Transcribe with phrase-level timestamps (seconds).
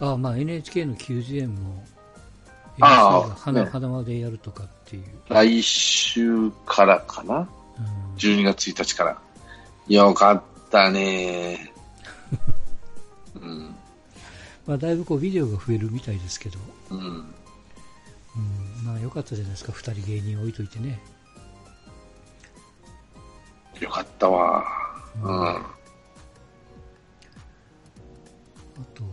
[0.00, 1.84] あまあ NHK の90円も、
[2.80, 5.04] ああ NHK が花,、ね花輪でやるとかっていう。
[5.28, 7.48] 来週からかな？
[7.78, 9.18] うん、?12 月1日から。
[9.88, 11.72] よかったね
[13.36, 13.74] うん。
[14.66, 16.58] まあ、だいぶこうビデオが増えるみたいですけど、
[16.90, 16.98] うん。
[16.98, 21.00] うん、まあよかったじゃないですか、二人芸人置いといてね。
[23.80, 24.64] よかったわ。
[25.22, 25.56] うん。
[25.56, 25.62] あ
[28.94, 29.04] と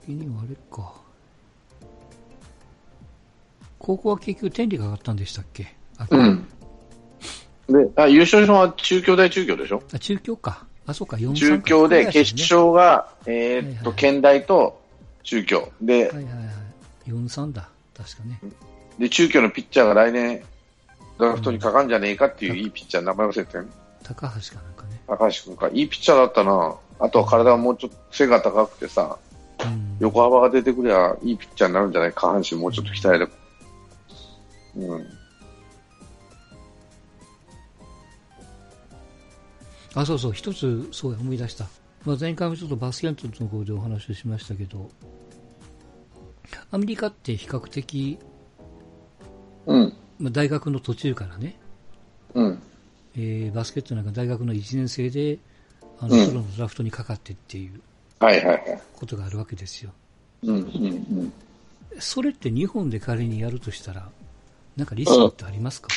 [0.00, 0.92] 的にはあれか。
[3.78, 5.74] 高校は結局天理が上がったんでしたっけ？
[5.98, 6.46] あ,、うん。
[7.68, 9.82] で、あ、優勝したのは中京大中京でしょ？
[9.92, 10.66] あ中京か。
[10.86, 14.80] あ、そうか、4中京で決勝が、えーっと、県大と
[15.22, 15.72] 中京。
[15.80, 16.30] で、はいはいは
[17.06, 17.10] い。
[17.10, 17.68] 4-3だ。
[17.96, 18.40] 確かね。
[18.98, 20.42] で、中京のピッチャーが来年、
[21.18, 23.70] ドラフトにかかんじゃねえかっていういいピッチャー、名前忘れてたよね。
[24.02, 25.00] 高橋かなんかね。
[25.06, 25.68] 高橋君か。
[25.68, 26.74] いいピッチャーだったな。
[26.98, 29.29] あとは体がもうちょっと背が高くてさ、うん。
[30.00, 32.12] 横幅が出てくりゃいいピッチャーになるんじゃない？
[32.12, 33.32] 下半身もうちょっと鍛えれば。
[34.76, 35.06] うん。
[39.94, 41.66] あ、そうそう、一つ、そうや、思い出した。
[42.04, 44.88] まあ、前回もちょっとバスケットの方でお話をしましたけど、
[46.70, 48.18] アメリカって比較的、
[49.66, 49.92] うん。
[50.18, 51.58] まあ、大学の途中からね、
[52.34, 52.62] うん。
[53.16, 55.38] えーバスケットなんか大学の1年生で、
[55.98, 57.80] あの、うんプロのドラフトにかかってっていう
[58.20, 58.82] はいはいはい。
[58.94, 59.90] ことがあるわけですよ。
[60.44, 60.54] うん。
[60.56, 61.32] うん。
[61.98, 64.08] それって日本で仮にやるとしたら、
[64.76, 65.88] なんかリスクってありますか、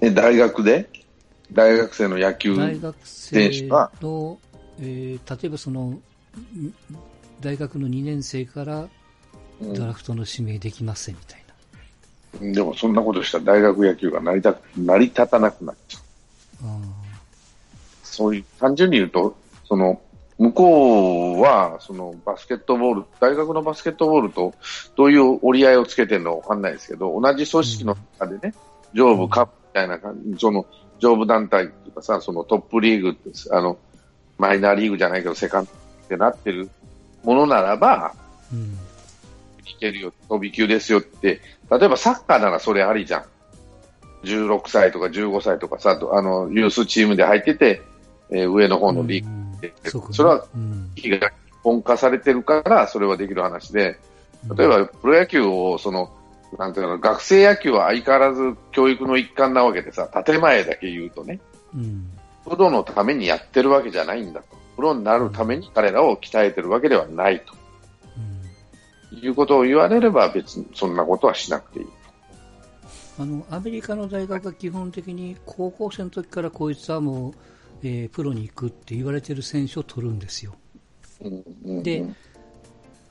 [0.00, 0.88] え、大学で？
[1.52, 2.56] 大学生の野球。
[2.56, 3.68] 大学選生
[4.00, 4.38] の、
[4.80, 6.02] えー例えばその、ん
[7.40, 8.88] 大学の2年生から
[9.60, 11.44] うんドラフトの指名できませんみたい
[12.40, 12.52] な。
[12.52, 16.02] でもそんなことしたら大学野球が成り立成り立たなくなっちゃう。
[16.66, 16.78] あ
[18.02, 20.00] そういう、単純に言うと、その、
[20.38, 24.54] 向こうは、そのバスケットボール、大学のバスケットボールと
[24.96, 28.54] どういう折り合いをつけてるのかわかんないですけど、同じ組織の中でね、
[28.92, 30.66] 上部、カップみたいな感じ、その
[30.98, 33.78] 上部団体っていうかさ、そのトップリーグって、あの、
[34.38, 36.68] マイナーリーグじゃないけど、セカンドってなってる
[37.22, 38.78] ものならば、ーうん。
[39.64, 43.24] いけるよ、飛び級ですよって、例えばサッカーならそれありじゃん。
[44.24, 47.82] 16歳とか15歳とかさ、あの、ユースチームで入ってて、
[48.30, 53.98] えー上の方のリーグうんで、そうかそれはうん機が一本化されてるから、それはできる話で、
[54.56, 56.10] 例えばプロ野球を、その、
[56.58, 61.40] なんていうの、学生野球は相変わらず教育の一環なわけでさ、建前だけ言うとね、
[61.74, 62.10] うん。
[62.44, 64.56] プロのためにやってるわけじゃないんだと。
[64.76, 67.54] プロになるために彼らを鍛えてるわけではないと。
[67.54, 67.62] うん
[69.14, 71.86] いうことを言われれば別にそんなことはしなくていい。
[73.18, 77.34] あの、アメリカの大学は基本的に高校生の時からこいつはもう、
[77.82, 80.54] えープロに行くって言われてる選手を取るんですよ。
[81.82, 82.04] で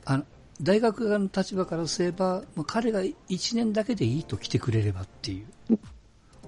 [0.05, 0.25] あの
[0.61, 5.77] 大学側の立場からすれば、まあ、彼が1年だけでいいと来てくれればっていう、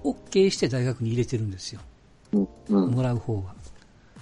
[0.04, 1.80] OK して大学に入れてるんですよ、
[2.68, 3.54] もらう方は。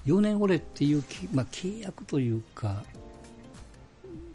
[0.07, 2.83] 4年俺っていうき、まあ、契約というか、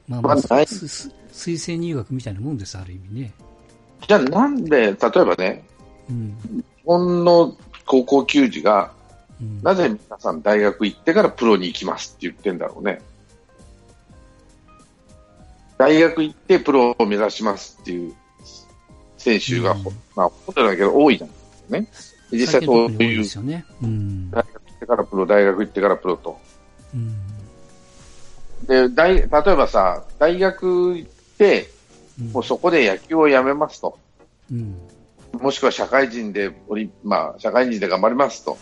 [0.07, 3.33] まあまあ、推薦入学みたいなもんです、ある意味ね。
[4.07, 5.63] じゃあなんで、例えばね、
[6.09, 6.37] うん。
[6.51, 8.93] 日本の高校球児が、
[9.41, 13.01] うん、なぜ皆さん大学行ってからプロに行きますって言ってんだろうね。
[15.77, 18.13] 大学行ってプロを目指しますっていう
[19.17, 19.83] 選手が、うん
[20.15, 21.29] まあ、ほとんどだけど多いじゃん。
[21.69, 21.87] ね。
[22.31, 23.25] 実際そういいう。
[24.31, 26.39] 大学行ってからプロ、大学行ってからプロと。
[26.93, 27.15] うん。
[28.65, 31.77] で、大、例えばさ、大学行って、うん
[32.31, 33.99] もうそこで野球をやめますと。
[34.51, 34.75] うん。
[35.33, 36.51] もしくは社会人で
[37.03, 38.57] まあ、社会人で頑張りますと。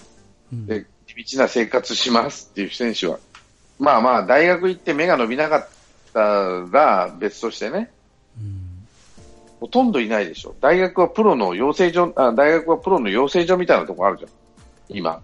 [0.52, 0.66] うん。
[0.66, 3.20] で、地道な生活しますっていう選手は、
[3.80, 5.70] まあまあ、大学行って目が伸びなかっ
[6.14, 6.20] た
[6.72, 7.92] ら別としてね、
[8.40, 8.62] うん。
[9.60, 10.56] ほとんどいないでしょ。
[10.62, 14.30] 大学はプロの養成所、あ大学はプロの養成所みたいなとこあるじゃん。
[14.90, 15.22] 今。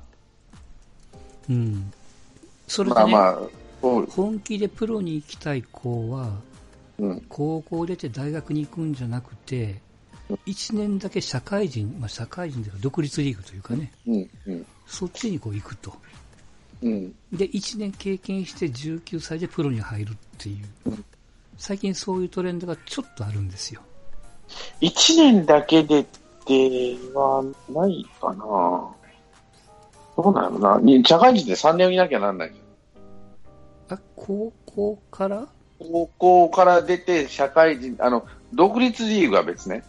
[1.49, 1.93] うん。
[2.67, 6.31] それでね、まあまあ、本気でプロに行きたい子は、
[6.99, 9.81] うん、高校出て大学に行くんじゃなくて、
[10.45, 15.93] 1年だけ社会人、まあ、社会人というか独立リーグというかね、うん、うん、そっちにこう行くと。
[16.81, 17.09] うん。
[17.31, 20.97] で、1年経験して19歳でプロに入るっていう。
[21.57, 23.81] 最近そういうトレンドがちょっとあるんですよ。
[24.79, 26.05] 一年だけでっ
[26.45, 28.95] てはないかなど
[30.17, 32.53] うなのなに社会人で3年いなきゃなんない。
[33.89, 35.47] あ、高校から？
[35.79, 39.83] 高校から出て社会人、あの、独立リーグは別ね。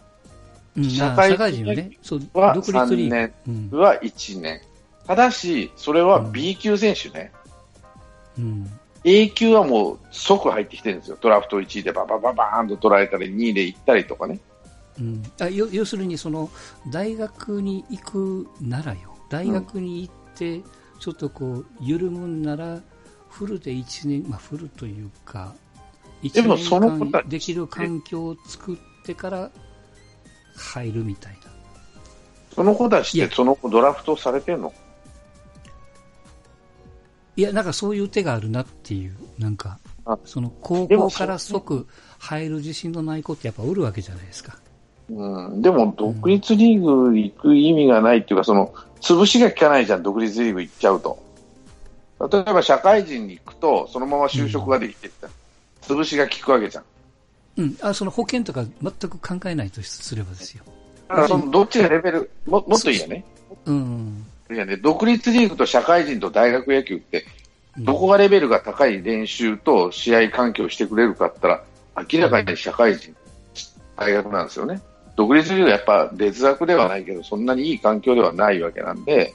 [0.75, 3.77] うん、社会人はね、そう、は独立リー3グ。
[3.77, 4.61] 年は1年。
[5.07, 7.31] ただし、それは B 級選手ね。
[8.37, 8.79] うん。
[9.03, 11.17] A 級はもう即入ってきてるんですよ。
[11.19, 14.39] ドラフト1位でババババーンと取られたり、2位で行ったりとかね。
[14.99, 16.49] うん、あよ要するにその
[16.91, 20.61] 大学に行くならよ大学に行って
[20.99, 22.79] ちょっとこう緩むんなら
[23.29, 25.55] フルで1年、まあ、フルというか
[26.21, 29.51] 1でもその年間できる環境を作ってから
[30.55, 31.51] 入るみたいな
[32.53, 34.71] その子たちってその子ドラフトされてんの？
[37.35, 41.87] いやなんかそういう手があるなっていうなんかあその高校から即
[42.19, 44.57] 入る自信のない子ってやっぱおるわけじゃないですか
[45.09, 51.21] うん、でも、独立リーグ行く意味がないっていうか、その、潰しが効かないじゃん、独立リーグ行っちゃうと。
[52.31, 55.27] 例えば、社会人に行くと、そのまま就職ができてった。
[55.81, 56.83] 潰しが効くわけじゃん。
[57.55, 60.63] うん、あその保険とか全く考えないとすればですよ。
[61.09, 63.25] だから、その、どっちがレベル、も、もっといいよね。
[63.65, 64.25] うん。
[64.53, 67.25] いやね、独立リーグと社会人と大学野球って、
[67.77, 71.57] どこがレベルが高い練習と試合環境をしてくれるかって言っ
[71.95, 73.15] たら、明らかに社会人、
[73.97, 74.81] 大学なんですよね。
[75.15, 79.33] 独立リーグはやっぱ劣悪ではないけど、そんなにいい環境ではないわけなんで、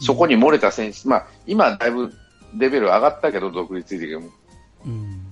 [0.00, 2.12] そこに漏れた選手、まあ、今だいぶ
[2.56, 4.30] レベル上がったけど、独立リーグも。
[4.86, 5.24] うん。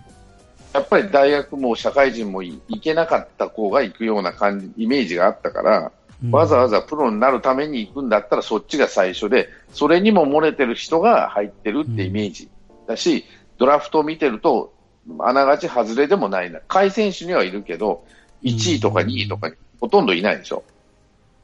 [0.73, 5.91] やっぱり大学も社会人もい行けなかった子が行くような感じ、イメージがあったから、うん
[6.31, 12.49] わざわざプロになるために行くんだったらそっちが最初で、それにも漏れてる人が入ってるってイメージ
[12.87, 13.25] だし、
[13.59, 14.73] ドラフトを見てると、
[15.21, 16.61] あながち外れでもないな。
[16.67, 18.05] 下位選手にはいるけど、
[18.43, 20.65] 1位とか2位とかにほとんどいないでしょ。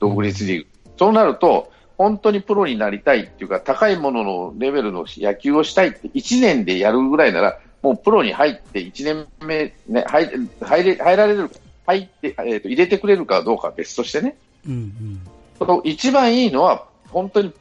[0.01, 0.69] 独立リーグ。
[0.97, 11.51] そうなると、本当にプロになりたいっていうか、高いもののレベルの野球をしたいって、1年でやるぐらいなら、もうプロに入って1年目、ね、入入れ入られる、
[11.87, 14.37] 入って、えーと、入れてくれるかどうかは別としてね。
[14.67, 15.21] うんうん。
[15.59, 17.53] その一番いいのは、本当に、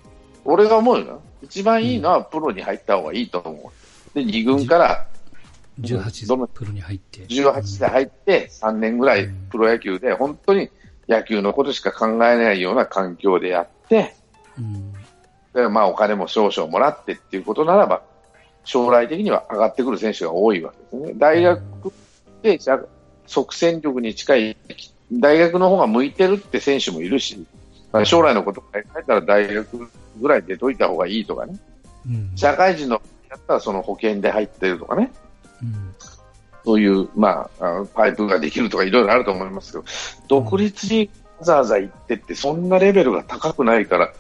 [0.45, 1.21] 俺が思うよ。
[1.41, 3.71] 一番いいのはプロに入った方がいいと思
[4.13, 4.15] う。
[4.15, 5.07] で、2軍から
[5.79, 7.21] 18どのでプロに入って。
[7.21, 10.69] 18で入って3年ぐらいプロ野球で本当に
[11.07, 14.15] 野球のことしか考えないような環境でやって、
[14.57, 14.93] うん。
[15.53, 18.01] でまあお金も少々もらってっていうことならば、
[18.63, 21.13] 将来的には上がってくる選手が多いわけですね。
[21.17, 21.61] 大学
[22.43, 22.79] でじゃ
[23.25, 24.57] 即戦力に近い、
[25.11, 27.45] 大学の方が向いてるって選手もいるし、
[27.91, 31.59] まあ将来のこと考えたら大学ぐらい出といた方がいいとかね。
[32.07, 32.31] うん。
[32.35, 35.11] 社会人のやったらその保険で入ってるとかね。
[35.61, 35.95] うん。
[36.63, 39.83] そういう、まあ、パイプができるとかいろいろあると思いますけど、
[40.27, 44.13] 独立リーグわざわざ行ってって、そんなレベルが高くないから、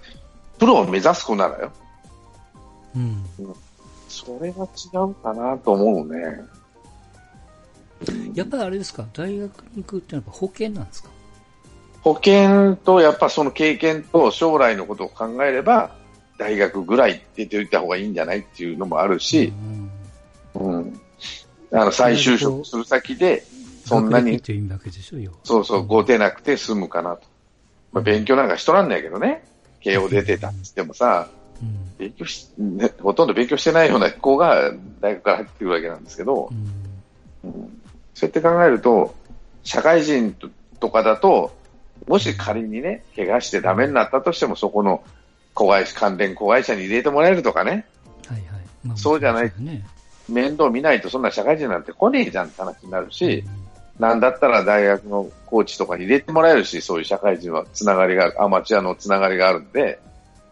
[0.57, 1.71] プロを目指す子ならよ。
[2.95, 3.23] うん。
[4.07, 6.41] それが違うかなと思うね。
[8.33, 11.09] やっぱりあれですか、大学に行くってのはやっぱ保険なんですか？
[12.01, 15.95] 保険とやっぱその経験と将来のことを考えれば、
[16.37, 19.53] 大学ぐらい出ておいた方がいいんじゃないっていうのもあるし、
[20.55, 20.99] うんうん。
[21.71, 23.43] あの、再就職する先で、
[23.85, 24.41] そんなに。
[25.43, 27.23] そうそう、ごてなくて済むかなと。
[27.91, 29.45] まあ、勉強なんかしとらんないけどね。
[29.81, 31.29] 慶応出てたって言ってもさ、
[31.61, 31.93] うん。
[31.97, 34.71] 勉強し、ね、ほとんど勉強してないような子が
[35.01, 36.49] 大学から入ってくるわけなんですけど
[37.43, 37.80] う、ん。
[38.21, 39.15] そうやって考えると、
[39.63, 40.35] 社会人
[40.79, 41.51] とかだと、
[42.07, 45.03] もし仮にね、怪我してダメになったとしても、そこの
[45.55, 47.87] 子会社、関連子会社に入れてもらえるとかね、
[48.27, 48.61] はいはい。
[48.83, 49.83] まあそうじゃないね。
[50.29, 53.43] 面倒見ないとそんな社会人なんて来ねえじゃんって話になるし、
[53.97, 59.99] なんだったら大学のコーチとかに入れてもらえるし、そういう社会人はつながりが、アマチュアのつながりがあるんで、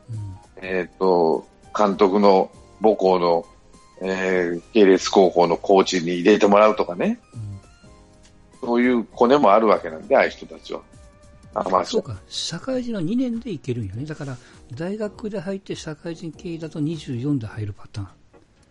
[0.09, 0.65] うん。
[0.67, 1.45] えっ、と、
[1.77, 2.49] 監督の
[2.81, 3.45] 母校の、
[4.01, 7.48] えー系列高校のコーチに入れてもらうとかね、うん
[8.61, 10.81] そういうコネもあるわけなんで、ああいう人たちは。
[11.53, 14.05] アマチュそうか、社会人は2年でいけるんよね。
[14.05, 14.37] だから、
[14.75, 18.07] 大学で入って社会人経営だと24で入るパターン。
[18.07, 18.11] ア。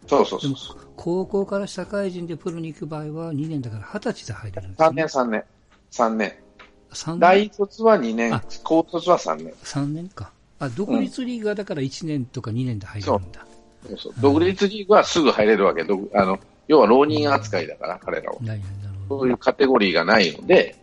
[0.07, 5.03] そうそうそうそう。、高校から社会人でプロに行く場合は2年だから20歳で入れるんです3ね。
[5.03, 5.45] 年、3年。
[5.91, 6.35] 3年。
[6.93, 7.21] 3年。
[7.21, 9.53] 大卒は2年あ、高卒は3年。
[9.65, 10.33] 3年か。
[10.61, 13.47] あ、独立リーグはだから1年とか2年で入れるんだ。
[13.87, 15.85] そうそう独立リーグはすぐ入れるわけ。
[15.85, 18.39] どあの要は浪人扱いだから、彼らは。
[19.09, 20.77] そういうカテゴリーがないので、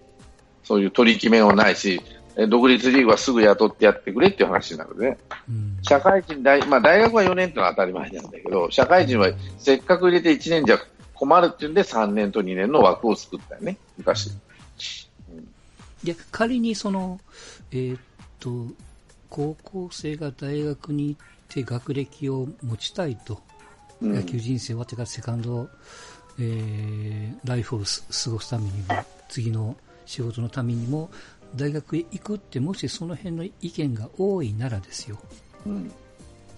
[0.64, 2.02] そういう取り決めもないし、
[2.38, 5.18] え独立リーグはすぐ雇ってやってくれっていう話になるね。
[5.48, 5.78] うん。
[5.82, 10.80] 社会人大、まあ大学は4年ってのは当たり前なんだけど、社会人はせっかく入れて1年じゃ
[11.14, 14.32] 困るっていうんで3年と2年の枠を作ったよね、昔。
[16.04, 17.20] で、仮にその、
[17.72, 18.02] えーっ
[18.40, 18.68] と、
[19.30, 25.70] 高校生が大学に行って学歴を持ちたいと、うん野球人生終わってからセカンド、
[26.40, 29.76] えーライフをす過ごすためにも、次の
[30.06, 31.10] 仕事のためにも、
[31.56, 35.20] 大学へ行くって、もしその辺の意見が多いならですよ。
[35.66, 35.92] うん。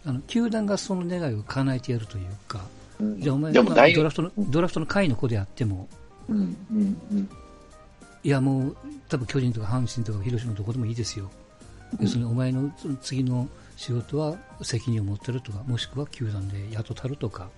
[0.05, 2.65] あの、球団がその願いを叶えてやるというか、
[2.99, 5.87] うんじゃあお前、でも大ドラフトの、ドラフトの下位の子であっても、
[6.29, 6.57] うん。
[6.71, 7.01] うん。
[7.11, 7.29] うん。
[8.23, 8.77] いやもう、
[9.09, 11.29] 多分巨人とか阪神とか広島どこでもいいですよ。
[11.99, 12.69] 要するにお前の
[13.01, 17.49] 次の仕事は責任を持ってるとか、もしくは球団で雇ったるとか、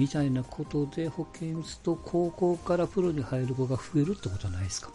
[0.00, 4.90] みたいなことで保健打つと高校からプロに入る子が増えるってことはないですか？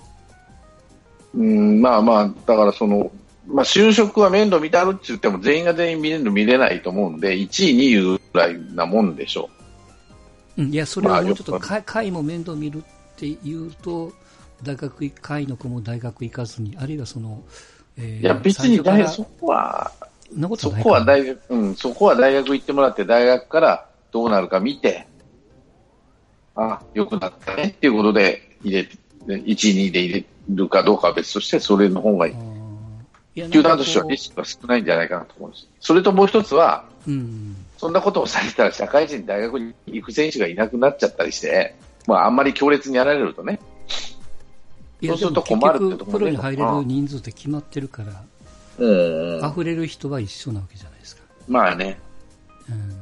[1.36, 3.12] うん、まあまあ、だからその、
[3.46, 9.48] まあ、就職は面倒見たるって言っても全員が全員見れる見れないと思うんで、1位、2位ぐらいなもんでしょ
[10.58, 10.64] う。
[10.64, 12.82] ん、いや、それはもうちょっと会会も面倒見るっ
[13.16, 14.12] ていうと、
[14.64, 17.44] 大学行会の子も大学行かずに、あるいはその、
[17.98, 18.24] えう。
[18.24, 19.92] いや、別に大学、そそこは、
[20.58, 25.08] そこは大学、うん、そこは大学行ってもらって、大学からどうなるか見て、
[26.56, 28.96] あ、良くなったねっていうことで入れて、
[29.28, 33.50] 1位、2位で入れるかどうかは別として、それの方がいい。
[33.50, 35.68] 球団としてはリスクが少ないんじゃないかなと思うんです。
[35.82, 41.76] それともう一つは、ううん、そんなことをされたら社会人、大学に行く選手がいなくなっちゃったりして、
[42.08, 43.60] まあ、あんまり強烈にやられるとね、
[45.04, 48.24] そうすると困るってところねプロに入れる人数って決まってるから、
[48.78, 49.46] うん。
[49.46, 51.24] 溢れる人は一緒なわけじゃないですか。
[51.50, 52.00] まあね、
[52.70, 52.95] うん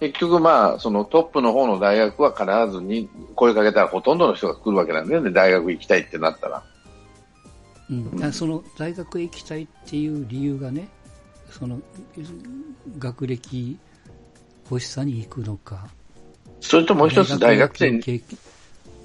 [0.00, 6.62] 結局、まあ、そのトップの方の大学は必ずに声かけたらほとんどの人が来るわけなんだよね、大学行きたいってなったら。
[7.90, 8.10] うん。
[8.10, 8.24] うん。
[8.24, 10.88] あその大学へ行きたいっていう理由がね、
[11.50, 11.80] その
[12.98, 13.78] 学歴
[14.70, 15.88] 欲しさに行くのか、
[16.60, 18.38] それともう一つ大学生に、経験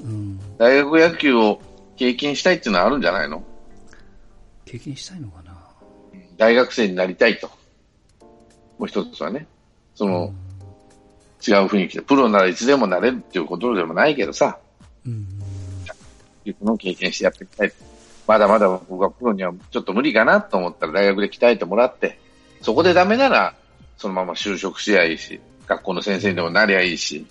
[0.02, 1.60] うん、大学野球を
[1.98, 3.44] 経験したいっていうのはあるんじゃないの？
[4.64, 5.58] 経験したいのかな。
[6.38, 7.50] 大学生になりたいと。
[8.78, 9.48] もう一つはね、
[9.96, 10.34] その、
[11.46, 14.58] 違う雰囲気で、プロならいつでもなれるっていうことでもないけどさ、
[15.06, 15.28] うん。
[16.46, 17.74] いうのを経験してやっていきたい。
[18.28, 22.20] まだまだ僕はプロにはちょっと無理かなと思ったら大学で鍛えてもらって、
[22.62, 23.56] そこでダメなら
[23.98, 27.26] そのまま就職しりゃいいし、学校の先生にでもなりゃいいし、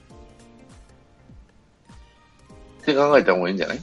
[2.83, 3.83] って考えた方がいいんじゃない？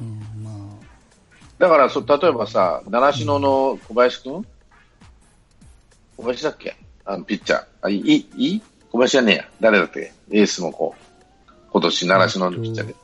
[0.00, 0.54] うんまあ。
[1.58, 4.46] だからそ、例えばさ、習志野の小林くん？
[6.16, 6.76] 小林だっけ？
[7.06, 7.64] あの、ピッチャー。
[7.82, 8.62] あ、いい、いい？
[8.92, 9.44] 小林じゃねえや。
[9.60, 10.94] 誰だっけエースの子。
[11.70, 12.94] 今年習志野のピッチャーで。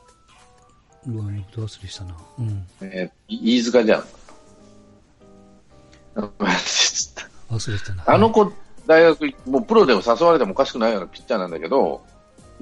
[1.07, 2.15] うわ、よく忘れしたな。
[2.39, 2.67] うん。
[2.81, 4.03] えー、い飯塚じゃん。
[6.15, 8.03] 忘れてたな。
[8.07, 8.51] あの子、
[8.87, 12.01] 大学行く、もうプロでも誘われてもおかしくないようなピッチャーなんだけど、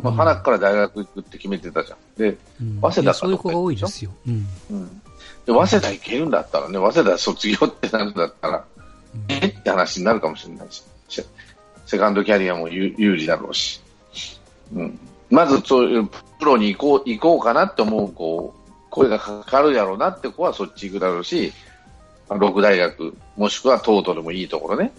[0.01, 1.98] まあ、うん花から大学行くって決めてたじゃん。
[2.17, 4.12] で、うん早稲田そういう子が多いですよ。
[4.27, 4.48] うん。
[4.69, 5.01] うん。
[5.45, 8.65] で、早稲田行けるんだったらね、早稲田卒業ってなるんだったら、
[9.13, 9.48] うんえ？
[9.48, 11.25] って話になるかもしれないし、セ
[11.85, 13.81] セカンドキャリアも有有利だろうし。
[14.73, 14.99] うん。
[15.29, 16.07] まず、そういう、
[16.39, 21.53] プロに行こう、行こうかなって思う、こう、声がかかるやろうなって子はそっち行くだろうし、
[22.27, 24.91] まあ六大学、もしくは東都でもいいところね。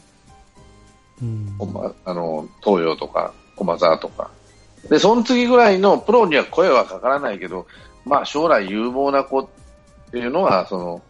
[1.22, 4.30] うんあの東洋とか駒沢とか
[4.90, 7.66] でその次ぐらいのプロには声はかからないけど、
[8.04, 9.48] まあ、将来有望な子っ
[10.10, 11.02] ていうのはその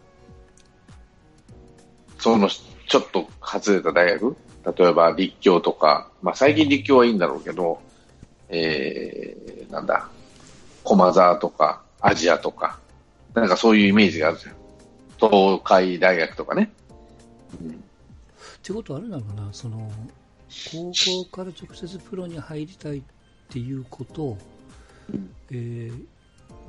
[2.19, 7.81] そのちょっと外れた大学例えば立教とか、まあ、最近立教はいいんだろうけど、
[8.49, 10.07] えー、なんだ
[10.83, 12.79] 駒沢とかアジアとか
[13.33, 14.55] なんかそういうイメージがあるじゃん。
[15.19, 16.71] 東海大学とかね、
[17.61, 17.71] うん。
[17.71, 17.73] っ
[18.61, 19.89] てことはあれなのかな、その
[20.71, 23.01] 高校から直接プロに入りたいっ
[23.49, 24.37] ていうこと、
[25.51, 26.05] えー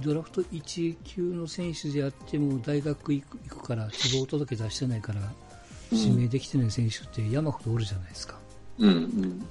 [0.01, 5.21] ドラフト1級の選手であっても大学行く行くから希望届出してないから
[5.97, 8.39] 指名できてない選手って山ほどおるじゃないですか。
[8.79, 9.47] うんうん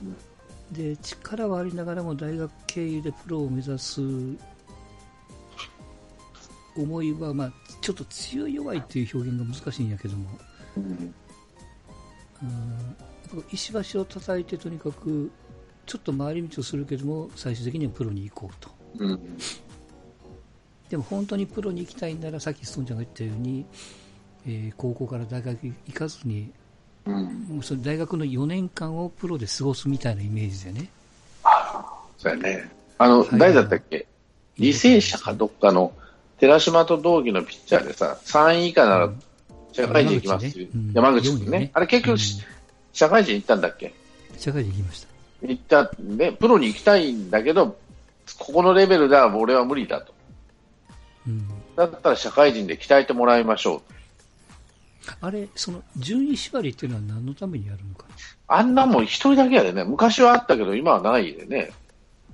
[0.71, 4.01] で力はありながらも大学経由でプロを目指す
[6.75, 10.29] 思いは、まあ、ちょっと強い弱いっていう表現が難しいんやけども、
[10.77, 10.83] うん。
[12.41, 13.45] うん。
[13.51, 15.31] 石橋を叩いてとにかく
[15.85, 18.69] ちょっと回り道をするけども最終的にはプロに行こうと。
[18.97, 19.37] うん。
[20.89, 23.65] でも本当にプロに行きたいならさっきストンちゃんが言ったように、
[24.45, 26.51] えー高校から大学行かずに
[27.05, 27.15] うん。
[27.49, 30.89] もうその大学の4年間をプロで過ごすみたいなイメージでね。
[32.17, 32.71] そうやね。
[32.97, 33.27] あの、はい。
[33.37, 34.07] 誰だったっけ？
[34.57, 35.91] 履正社かどっかの
[36.39, 39.09] 寺島と同期のピッチャーでさ、3位以下なら
[39.71, 40.67] 社会人行きますね。
[40.73, 40.91] うん。
[40.93, 41.59] 山口君ね。
[41.59, 41.71] ね。
[41.73, 42.19] あれ結局、うん。
[42.93, 43.93] 社会人行ったんだっけ？
[44.37, 45.07] 社会人行きました。
[45.47, 47.77] 行ったんで、プロに行きたいんだけど、
[48.39, 50.13] ここのレベルでは俺は無理だと。
[51.27, 51.47] うん。
[51.75, 53.81] だったら社会人で鍛えてもらいましょう。
[55.21, 58.05] あれその順位縛りっていうのは何のためにやるのか？
[58.47, 59.83] あんなもん一人だけやでね。
[59.83, 61.71] 昔はあったけど今はないでね。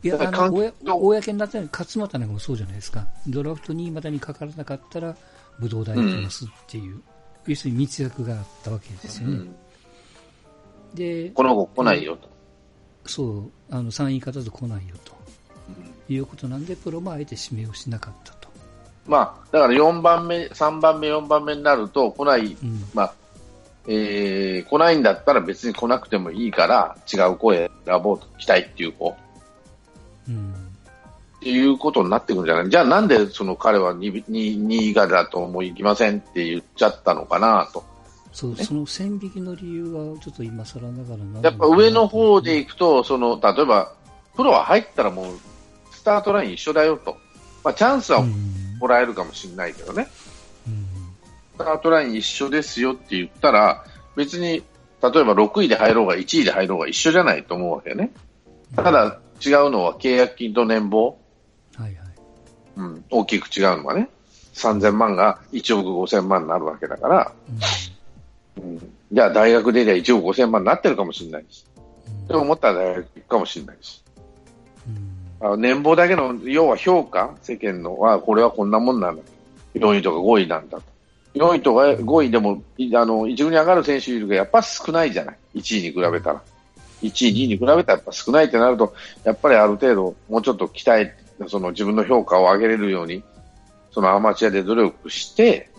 [0.01, 3.05] いや、あの、公になった勝俣なんかもそうじゃないですか。
[3.27, 5.17] ドラフト2位までにかからなかったら、
[5.59, 7.01] 武道大行きますっていう、
[7.45, 9.35] 要するに密約があったわけですよね。
[9.35, 9.55] うん
[10.93, 12.29] で、この子来ないよと。
[13.05, 15.13] そう、あの、3位方と来ないよと
[16.11, 18.48] いうことなんで、プロもあえて指名をしなかったと。
[19.09, 22.83] まあ、だから4番目、3番目、4番目になると来ない、うん。
[22.93, 23.13] まあ、
[23.87, 27.69] えー、来ないんだったら別に来なくてもいいから違う子選
[28.03, 29.15] ぼうと、来たいっていう子。
[30.27, 30.53] うん。
[31.37, 32.69] っていうことになってくるんじゃない？
[32.69, 37.83] じゃあなんでその彼は 2, 2, 2位以下だともう行きませんって言っちゃったのかなと。
[38.31, 43.91] そう、その線引きの理由は、ちょっと今更ながらやっぱ上の方で行くと、その、例えば、
[44.35, 45.25] プロは入ったらもう、
[45.91, 47.17] スタートライン一緒だよと。
[47.63, 50.07] まあ、チャンスはうんもらえるかもしれないけどね。
[50.67, 50.86] うん
[51.59, 53.83] スタートライン一緒ですよって言ったら、
[54.15, 54.63] 別に、例え
[55.01, 58.12] ば6位で入ろうが1位で入ろうが一緒じゃないと思うわけね。
[58.77, 61.19] ただ、違うのは契約金と年俸。
[61.75, 61.95] はいはい。
[62.77, 64.09] うん、大きく違うのはね。
[64.53, 67.31] 3000万が1億5000万になるわけだから、
[68.57, 68.79] うん、
[69.12, 71.65] じゃあ大学出りゃ1億5000万になってるかもしれないし。
[71.75, 71.79] うん
[72.29, 74.03] でも思ったら大学行くかもしれないし。
[75.41, 79.22] あの年俸だけの、要は評価、世間のは、これはこんなもんなんだ。
[79.75, 80.84] 4位とか5位なんだと。
[81.36, 82.62] 4位とか5位でも、
[82.96, 85.38] あの、一軍に上がる選手いるがやっぱ少ないじゃない。
[85.55, 86.41] 1位に比べたら。
[87.01, 88.93] 1位、2位に比べたらやっぱ少ないってなると、
[89.24, 91.15] やっぱりある程度、もうちょっと鍛え、
[91.48, 93.24] その自分の評価を上げれるように、
[93.91, 95.69] そのアマチュアで努力して、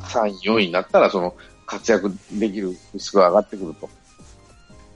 [0.00, 1.34] 3位、4位になったら、その
[1.64, 3.88] 活躍できるリスクが上がってくると。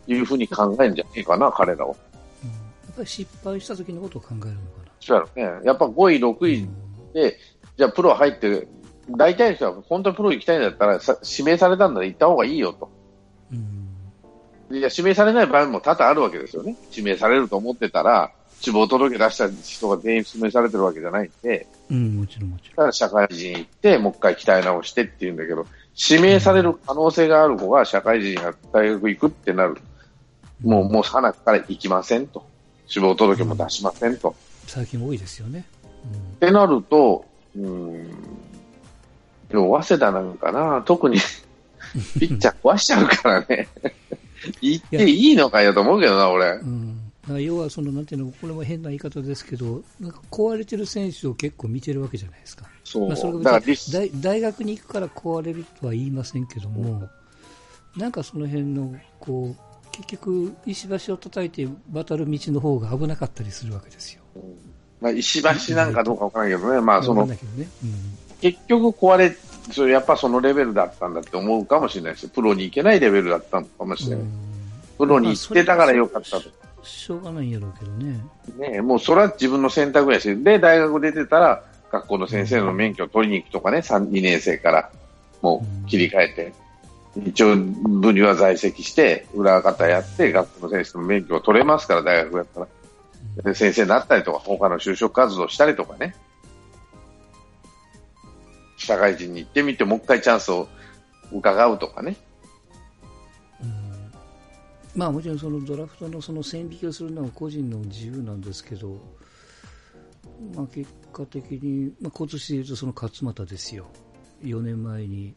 [0.09, 1.95] いうふうに考えるんじゃねえかな、彼らは。
[2.97, 4.93] ぱり失敗した時のことを考えるのかな。
[5.01, 5.67] そうやろね。
[5.67, 6.69] やっぱ5位、6位
[7.15, 7.39] で、
[7.77, 8.67] じゃあプロ入って、
[9.11, 12.91] 大体の人は本当にプロ行きたいんだったら、さ指名されたんだら行った方がいいよと。
[13.53, 13.87] うん
[14.71, 16.77] でいや指名されない場合も多々あるわけですよね。
[16.91, 29.77] 指名されると思ってたら、死亡届出した人が全員指名されてるわけじゃないんで、うん、もちろんもちだから社会人行って、もう一回鍛え直してって言うんだけど、指名される可能性がある子が社会人や大学行くってなる。
[30.65, 30.73] ろん。
[30.73, 32.47] もう、もう花から行きませんと。
[32.87, 34.35] 死亡届も出しませんと。
[34.67, 35.65] 最近多いですよね。
[36.37, 37.25] ってなると、
[37.57, 38.11] うーん、
[39.49, 41.19] でも早稲田なんかな、特に
[42.19, 43.69] ピッチャー壊しちゃうからね。
[44.61, 46.61] 行っていいのかよと思うけどな、俺。
[46.63, 47.01] うん。
[47.43, 52.67] 要は、その、なんていうの、これも変な言い方ですけど、なんか壊れてる選手を結構見てるわけじゃないですか。
[52.85, 53.43] そう。
[53.43, 57.09] 大大学に行くから壊れるとは言いませんけども、
[57.97, 59.66] なんかその辺の、こう、
[59.97, 64.23] 結局、石橋を叩いて渡る道の方が危なかったりするわけですよ。
[65.01, 67.39] まあ、石橋なんかどうかわからないけどね、まあ、そのわかん。
[68.41, 69.37] 結局壊れ、
[69.73, 74.11] それやっぱそのレベルだったんだって思うかもしれないですプロに行けないレベルだったのかもしうん。
[74.11, 74.25] れない。
[74.25, 74.47] うん
[74.97, 76.51] プロに行ってたからよかったと。
[76.83, 78.21] しょうがないんやろうけどね。
[78.57, 84.91] ねもうそれは自分の選択やし、で、大学出てたら、学校の先生の免許を取りに行くとかね、3、2年生から、
[85.43, 86.53] もう切り替えて、
[87.25, 92.69] 一応部には在籍して、裏方やって、学校の先生の免許を取れますから、大学やったら。
[93.45, 96.15] で先生になったりとか、他の就職活動したりとかね。
[98.77, 100.69] 社会人に行ってみて、もう一回チャンスを
[101.33, 102.17] 伺うとかね。
[103.63, 104.13] うん
[104.95, 108.99] まあもちろんそのドラフトのその線引きをするのは個人の自由なんですけど、
[110.55, 113.87] まあ、結果的に、まあ、今年でいうとその勝俣ですよ、
[114.43, 115.35] 4年前に、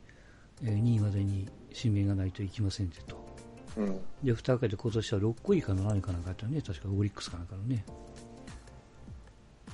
[0.63, 3.25] えー2位までに指名がないといきませんってと、
[3.77, 3.99] うん。
[4.23, 7.85] で蓋開けて今年は6位か7位かなんかやったよね、確かオリックスかなんかのね。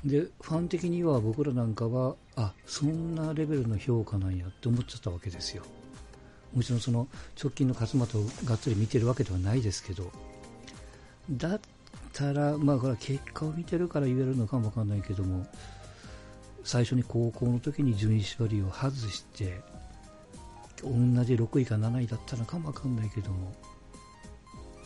[0.03, 5.63] でファン的には僕らなんかはあそんなレベルの評価なんやって思っちゃったわけですよ。
[6.53, 7.07] もちろんその
[7.41, 10.11] 直近の勝俣をがっつり見てるわけではないですけど、
[11.29, 11.61] だっ
[12.13, 15.45] たら、まあ、これは結果を見てるから言えるのかもわかんないけども、
[16.63, 19.61] 最初に高校の時に順位縛りを外して、
[20.81, 23.53] 同じ6位か7位だったのかもわかんないけども、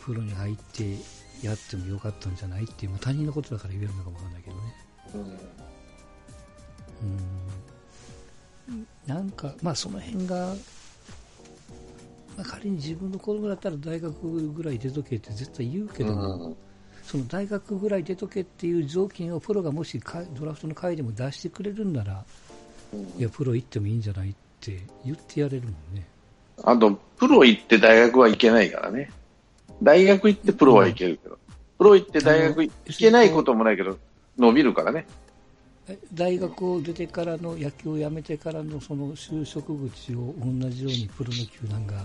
[0.04, 0.96] プロに入って
[1.42, 4.62] やってもよかったんじゃないっていう、まあ、他人のことだから言えるのかもわかんないけどね。
[8.68, 8.86] うん。
[9.06, 10.54] なんか、まあその辺が、
[12.36, 16.56] まあ、仮に自分の子供だったら大学ぐらい出とけって絶対言うけども、うん。
[17.02, 22.24] その大学ぐらい出とけっていう条件をプロがもしかドラフトの会でも出してくれるんなら、
[23.18, 24.38] いや、プロ行ってもいいんじゃないって
[25.04, 26.06] 言ってやれるもんね。
[26.62, 29.10] あと、プロ行って大学は行けないからね。
[29.82, 31.38] 大学行ってプロは行けるけど。
[31.78, 33.98] プロ行って大学行けないこともないけど、
[34.38, 35.06] 伸びるからね。
[35.88, 42.04] え大学を出てからの野球を辞めてからのその就職口を同じようにプロの球団が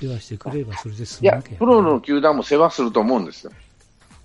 [0.00, 3.52] 世話してくれればそれで済むわけ、やプロの球団も世話すると思うんですよ。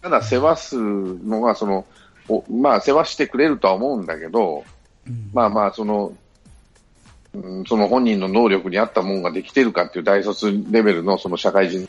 [0.02, 1.86] ただ世話すのが、その、
[2.28, 4.66] おまあ、世話してくれるとは思うんだけど、
[5.08, 6.18] うんまあまあ、その、うん
[7.68, 11.88] その本人の能力に合ったものができてるかっていう大卒レベルのその社会人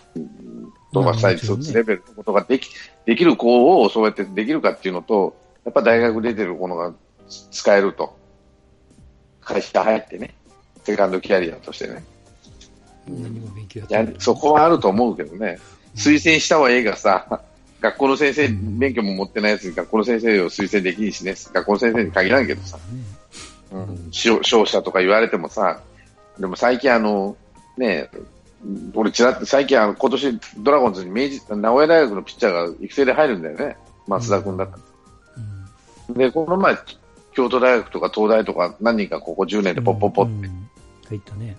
[0.93, 2.69] とかまあ大卒レベルのことができ
[3.07, 6.93] できる子をそうやってできるかっていうのと、やっぱ大学出てるものが
[7.51, 8.19] 使えると。
[9.41, 10.35] 会社入ってね。
[10.85, 12.05] セカンドキャリアとしてね。
[13.09, 15.59] 何も勉強やそこはあると思うけどね。
[15.95, 17.43] 推薦したはええがさ、
[17.81, 21.35] 学校の先生、免許も持ってないやつに学校の先生を推薦できんしね。
[21.53, 22.79] 学校の先生に限らんけどさ。
[23.73, 25.81] ねうん、商商社とか言われてもさ、
[26.39, 27.37] でも最近あの、
[27.77, 28.09] ね、
[28.95, 33.77] 俺ちらっと最近あの今年ドラゴンズに明治、名古屋大学のピッチャーが育成で入るんだよね。
[34.07, 34.83] 松田君だったら。
[36.09, 36.77] うんで、この前、
[37.33, 40.69] 京都大学とか東大とか何人かここ10年でポッポッポって、うん
[41.09, 41.57] 入ったね。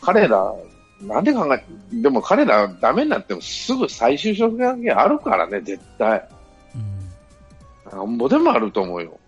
[0.00, 0.54] 彼ら、
[1.00, 6.28] なんで考え、でも彼らダメになってもすぐ再就職関係あるからね、絶対。
[6.74, 9.18] うんなんぼでもあると思うよ。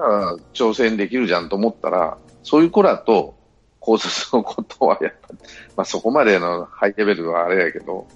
[0.00, 3.34] うんだから挑戦できるじゃんと思ったら、そういう子らと
[3.80, 5.28] 高卒のことはやっぱ、
[5.76, 8.06] まあそこまでのハイレベルはあれやけど、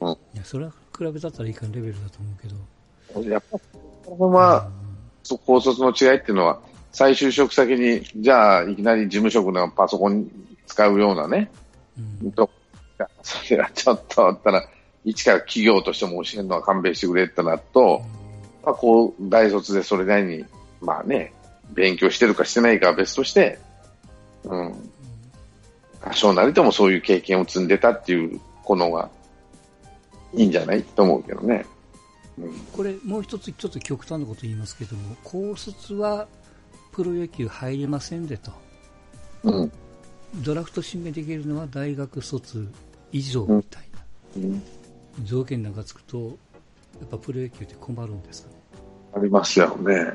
[0.00, 0.08] うん。
[0.08, 0.12] うん。
[0.12, 3.30] いやそれは比べたったらいかんレベルだと思うけど。
[3.30, 3.58] やっぱ、
[4.04, 4.70] このまま、
[5.22, 6.60] そう高卒の違いっていうのは、
[6.92, 10.28] 再就職先に、じゃあ、いきなり事務職のパソコン
[10.66, 11.50] 使うようなね、
[12.22, 12.32] うん。
[12.32, 12.50] と
[13.22, 14.64] それはちょっとあったら、
[15.04, 18.02] 一から企業としても教えるのは勘弁してくれってなると、
[18.64, 20.44] まあ、こう、大卒でそれなりに、
[20.80, 21.32] まあね、
[21.72, 23.58] 勉強してるかしてないかは別として、
[24.44, 24.90] うん、
[26.00, 29.10] 多少なりともそういう経験を積んでたっていう子のが
[30.34, 31.66] いいんじゃないと思うけどね。
[32.38, 36.26] うんこれ、もう一つちょっと極端なこと言いますけども、高卒は
[36.92, 38.52] プロ野球入れませんでと。
[39.44, 39.72] うん
[40.42, 42.68] ドラフト指名できるのは大学卒
[43.12, 44.00] 以上みたいな
[44.36, 44.62] うん
[45.22, 46.36] 条件なんかつくと、
[47.00, 48.56] やっぱプロ野球って困るんですかね。
[49.14, 50.12] ありますよね。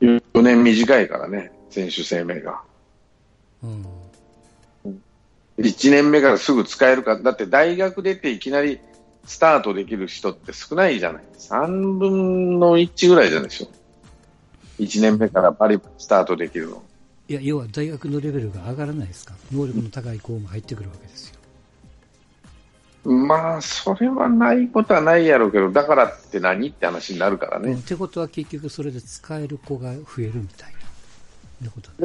[0.00, 2.62] 4年短いからね、選手生命が。
[3.62, 3.86] うん。
[5.58, 8.80] 1年目からすぐ使えるか、だって大学出ていきなり
[9.24, 11.22] スタートできる人って少ないじゃない。
[11.38, 13.68] 3分の1ぐらいじゃないでしょ。
[14.80, 16.82] 1年目からバリバリスタートできるの。
[17.28, 19.34] いや、要は大学のレベルが上がらないですか。
[19.52, 21.36] 能力の高い子も入ってくるわけですよ。
[23.04, 27.72] まあ、それはないことはないやろうけど、だからって何って話になるからね。
[27.72, 30.74] うんってことは結局それで使える子が増えるみたいな。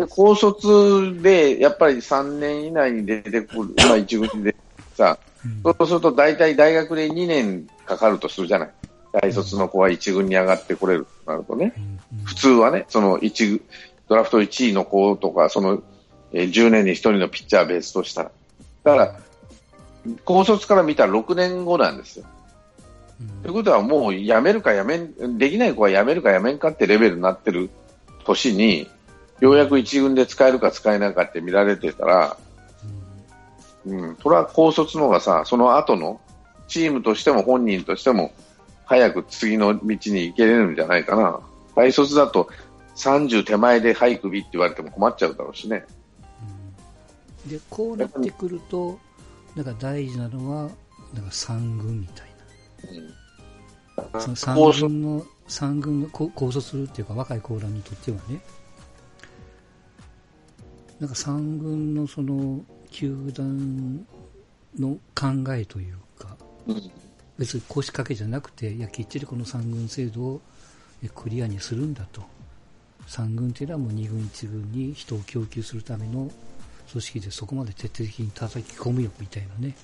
[0.05, 0.07] で。
[0.09, 4.55] 高卒で、やっぱり3年以内に出てくる、 まあ一軍で
[4.95, 8.69] さ、うんそうすると大体大学で2年かかるとするじゃない。
[9.12, 11.73] 大卒の子は一軍に上がってこれるとなるとね。
[11.77, 11.85] うんう
[12.21, 13.62] ん普通はね、その一軍、
[14.07, 15.81] ドラフト1位の子とか、その、
[16.33, 18.31] えー10年に1人のピッチャーベースとしたら。
[18.83, 19.19] だから、
[20.25, 22.25] 高卒から見たら6年後なんですよ。
[22.33, 22.39] うん
[23.43, 27.69] ということはもう辞めるか辞めん、できない子は辞めるか辞めんかってレベルになってる
[28.23, 28.89] 年に、
[29.41, 32.38] ようやく一軍で使えるか使えないかって見られてたら、
[33.85, 36.21] うん、それは高卒の方がさ、その後の
[36.67, 38.31] チームとしても本人としても、
[38.85, 41.39] 早く次の道に行けれるんじゃないかな。
[41.75, 42.49] 大卒だと
[42.95, 45.85] 30手前ではい首って言われても困っちゃうだろうしね。
[47.45, 48.99] で、こうなってくると、
[49.55, 50.69] なんか大事なのは、
[51.13, 52.27] なんか三軍みたい
[54.13, 54.19] な。
[54.19, 58.39] その三軍の、三軍のこ高卒するっていうか若いコーラーにとってはね、
[60.99, 64.05] なんか三軍のその球団
[64.77, 66.91] の考えというか、うん
[67.38, 70.41] 別に腰掛けじゃなくて、いや、きっちりこの三軍制度を
[71.03, 72.21] えクリアにするんだと。
[73.07, 76.29] 三軍っていうのはもう二軍一軍に人を供給するための
[76.91, 79.75] 組織でそこまで徹底的に叩き込むよみたいなね。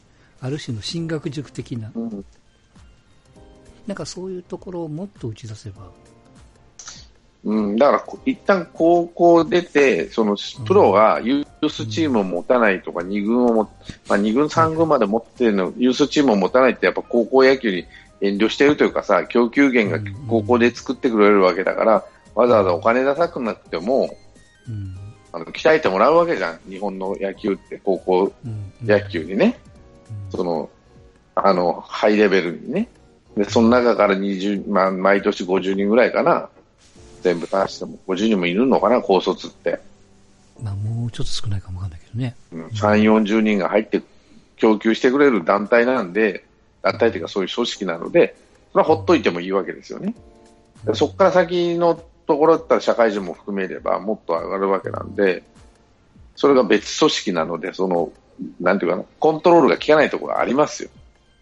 [0.42, 2.26] ある種の進学塾的な、うん
[3.88, 5.92] なんかそういうところをもっと打ち出せば、
[7.44, 13.72] うん、だからこ、一旦高校出て、そのプロがユースチームを持たないとか、二軍をも、
[14.10, 17.86] まあ、二軍、三軍まで持ってるの、ユースチームを持たないって、やっぱ高校野球に
[18.22, 24.18] 遠慮してるというかさ、供給源が高校で作ってくれるわけだから、わざわざお金出さくなくても、
[24.68, 25.05] うん。
[25.36, 26.60] あの、鍛えてもらうわけじゃん。
[26.70, 28.72] 日本の野球って、高校うん。
[28.82, 29.60] 野球にね。
[30.10, 30.70] うんその、
[31.36, 32.88] あの、ハイレベルにね。
[33.36, 36.48] で、その中から20、まあ、毎年50人ぐらいかな。
[37.22, 39.80] 全部足しても50人もいるのかな、高卒って。
[40.64, 42.36] まあもうちょっと少ないかもわかんないけどね。
[42.54, 44.02] うん、3、40人が入って
[44.56, 46.46] 供給してくれる団体なんで、
[46.82, 48.38] 団体というかそういう組織なので、
[48.72, 50.16] それはほっといてもいいわけですよね。
[50.86, 55.44] でそこから先のところだったら社会人も含めればもっと上がるわけなんで、
[56.36, 58.12] それが別組織なので、その、
[58.60, 60.90] なんていうかな、コントロールが効かないところがありますよ。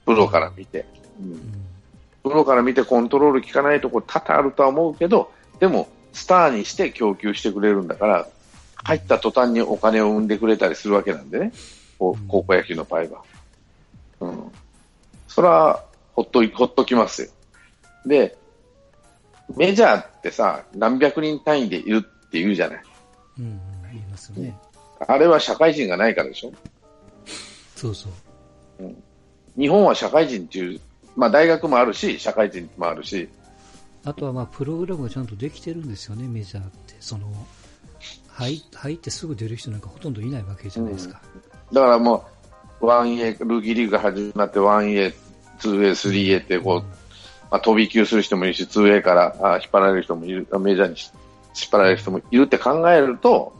[0.06, 0.86] プロから見て。
[1.19, 1.63] うん
[2.24, 8.28] プロから見てコントロール効かないところ多々あるとは思うけど、でも、スターにして供給してくれるんだから、
[8.84, 11.52] 入った途端にお金を生んでくれたりするわけなんでね、
[12.00, 13.08] 高校野球の場合は。
[14.22, 14.52] うん。
[15.28, 17.30] それは、ほっと、ほっときますよ。
[18.06, 18.38] で、
[19.56, 22.84] メジャーってさ、何百人単位でいるって言うじゃない。
[23.39, 23.60] うん、
[23.91, 24.58] 言いますね。
[25.08, 26.53] あれは社会人がないからでしょ
[27.75, 28.10] そうそ
[28.79, 28.84] う。
[28.84, 29.03] うん。
[29.58, 30.79] 日本は社会人っていう、
[31.15, 33.27] まあ大学もあるし、社会人もあるし。
[34.06, 36.95] あとはまあプログラムがちゃんとできてるんですよね、メジャーって。
[36.99, 37.27] その、
[38.29, 41.21] 入入ってすぐ出る人なんかほとんどいないわけじゃないですか。
[41.69, 42.25] うん、だからも
[42.82, 45.13] う、1A、ルーキーリーグが始まって 1A、
[45.60, 47.02] 2A、3A ってこう、うん
[47.53, 53.53] まあ、飛び級する人もいるし、2A からあ引っ張られる人もいる、メジャーに引っ張られる人もいるって考えると、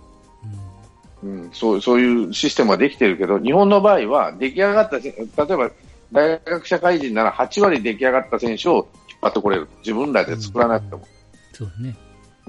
[1.22, 5.70] うん、そうそういうシステムはできてるけど、日本の場合は出来上がった、例えば
[6.12, 9.70] 大学社会人なら8割出来上がった選手を引っ張ってこれる。
[9.82, 11.08] 自分らで作らなくても。
[11.52, 11.96] そうね。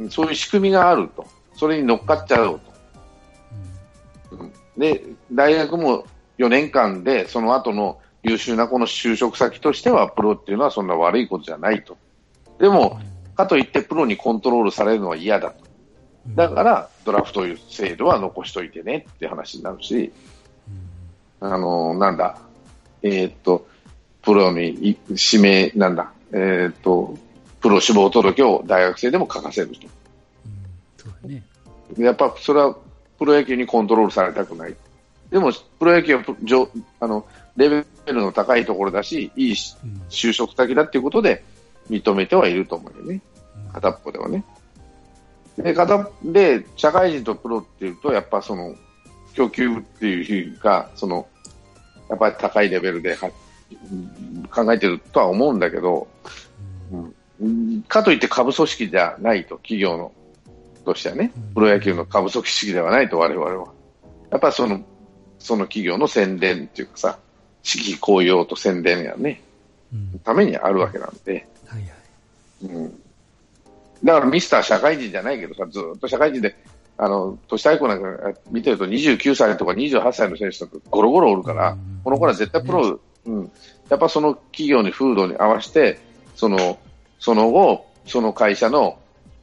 [0.08, 1.26] そういう仕組みがあると。
[1.56, 2.58] それに乗っかっちゃう
[4.30, 4.36] と。
[4.38, 6.06] うん、で、大学も
[6.38, 11.96] 4年間でその後の優秀なこの就職先としては、プロっていうのはそんな悪いことじゃないと。
[12.58, 13.00] でも、
[13.36, 15.64] かといってプロにコントロールされるのは嫌だと。
[16.34, 20.12] だから、ドラフトいう制度は残しといてねって話になるし、
[21.40, 22.38] あの、なんだ、
[23.02, 23.66] えー、っと、
[24.22, 27.18] プロに指名、なんだ、えー、っと、
[27.60, 29.86] プロ志望届を大学生でも書かせると。
[31.24, 31.42] うんね、
[31.98, 32.76] やっぱそれは
[33.18, 34.74] プロ野球にコントロールされたくない。
[35.30, 36.22] でも、プロ野球は
[37.00, 39.52] あのレベルの高いところだし、いい
[40.08, 41.44] 就職先だっていうことで
[41.90, 43.20] 認めてはいると思うよね。
[43.72, 44.44] 片っぽではね。
[45.56, 48.74] で、片で、社会人とプロっていうと、やっぱその、
[49.34, 51.26] 供給っていうか、その、
[52.08, 56.08] やっぱり高いレベルで考えてるとは思うんだけど、
[57.40, 60.12] うん、かといって株組織じゃないと、企業の
[60.84, 63.72] としてはね、プロ野球の株組織ではないと、我々は。
[64.30, 64.80] やっぱその、
[65.38, 67.18] その企業の宣伝っていうかさ、
[67.64, 69.42] 地域公用と宣伝やね、
[69.92, 71.92] うん、ためにあるわけなんで、はいはい。
[72.66, 73.02] うん、
[74.04, 76.54] だからミスター社会人じゃないけどさ、ずっと社会人で、
[76.96, 83.50] あの、都市対抗なんか見てると29歳とか28歳の選手とかゴロゴロおるから、うん、この子は絶対プロ、うん、
[83.88, 85.98] やっぱその企業に風土に合わせて、
[86.36, 86.78] その、
[87.18, 88.98] その後、その会社の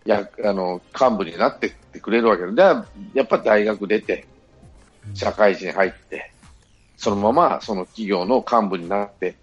[0.05, 2.61] やあの幹部になってってくれるわけで、
[3.13, 4.25] やっぱ大学出て、
[5.13, 6.31] 社会人入って、
[7.01, 9.35] そのままその企業の幹部になって、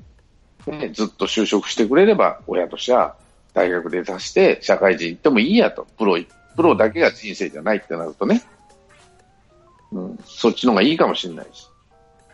[0.68, 3.16] ね、ずっと就職してくれれば、親としては
[3.52, 6.18] 大学で出して社会人行ってもいいやと、プロ、
[6.54, 8.44] プロだけが人生じゃないってなるとね、
[9.90, 11.66] うん、そっちの方がいいかもしれないし。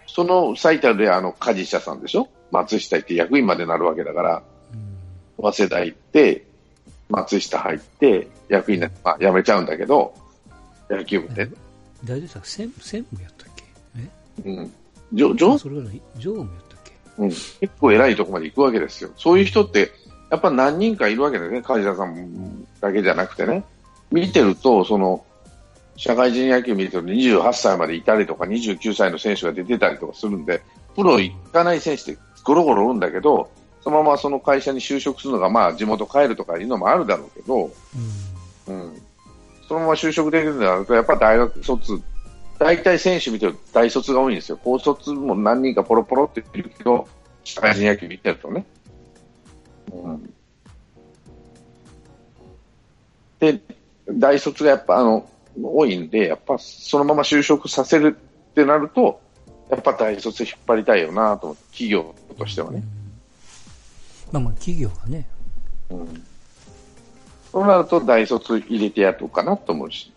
[0.06, 2.28] その最たるであの、梶下さんでしょ？
[2.50, 4.42] 松下行って役員までなるわけだから、
[5.38, 6.44] 早稲田行って、
[7.08, 10.14] 松下入って、役員になって、まあ、辞めちゃうんだけど、
[10.90, 11.48] 野球部で。
[12.04, 12.44] 大丈夫ですか？
[12.44, 12.70] 専
[13.04, 14.50] 務やったっけ？
[14.50, 14.72] うん。
[15.14, 16.92] 常常それぐらい常務やったっけ？
[17.18, 17.28] うん。
[17.28, 19.10] 結構偉いところまで行くわけですよ。
[19.16, 19.92] そういう人って、
[20.30, 21.62] やっぱ何人かいるわけですね。
[21.62, 23.64] 梶田さんだけじゃなくてね。
[24.10, 25.24] 見てると、その、
[25.96, 30.60] 社会人野球見てると28歳までいたりとか29歳の選手が出てたりとかするんで、
[30.96, 33.48] プロ行かない選手ってゴロゴロおるんだけど、
[33.82, 37.70] そのままその会社に就職するのが、まあ地元帰るとかいうのもあるだろうけど、
[38.66, 39.02] うん、うん、
[39.68, 42.00] そのまま就職できるんだと、やっぱ大学卒
[42.64, 44.58] 大体選手見てると大卒が多いんですよ。
[44.64, 47.06] 高卒も何人かポロポロって言ってるけど、
[47.44, 48.64] 社会人野球見てるとね。
[49.92, 50.34] うん、
[53.38, 53.60] で、
[54.08, 55.28] 大卒がやっぱあの
[55.62, 58.16] 多いんで、やっぱそのまま就職させる
[58.50, 59.20] ってなると、
[59.70, 62.82] やっぱ大卒引っ張りたいよなと企業としてはね。
[64.32, 65.28] まあまあ企業はね。
[65.90, 66.24] うん。
[67.52, 70.14] そうなると大卒入れてやろうかなと思うし。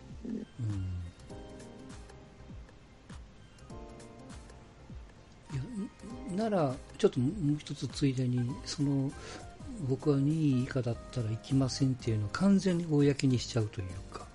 [6.98, 9.12] ちょっともう一つついでに、その、
[9.88, 14.26] 僕は2位以下だったら行きませんっていうのを完全に公にしちゃうというか。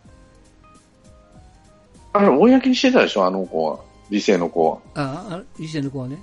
[2.13, 3.81] あれ、公にしてたでしょ、あの子は。
[4.11, 4.79] 理性の子は。
[4.95, 6.23] ああ、理性の子はね。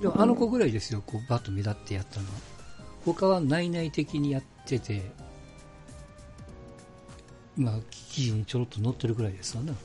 [0.00, 2.32] でもあの子ぐらいですよ、こうバッと目立ってやったのは。
[3.04, 5.02] 他は内々的にやってて、
[7.56, 9.72] まあ、記事にちょろっと載ってるぐらいですわな。
[9.72, 9.78] うん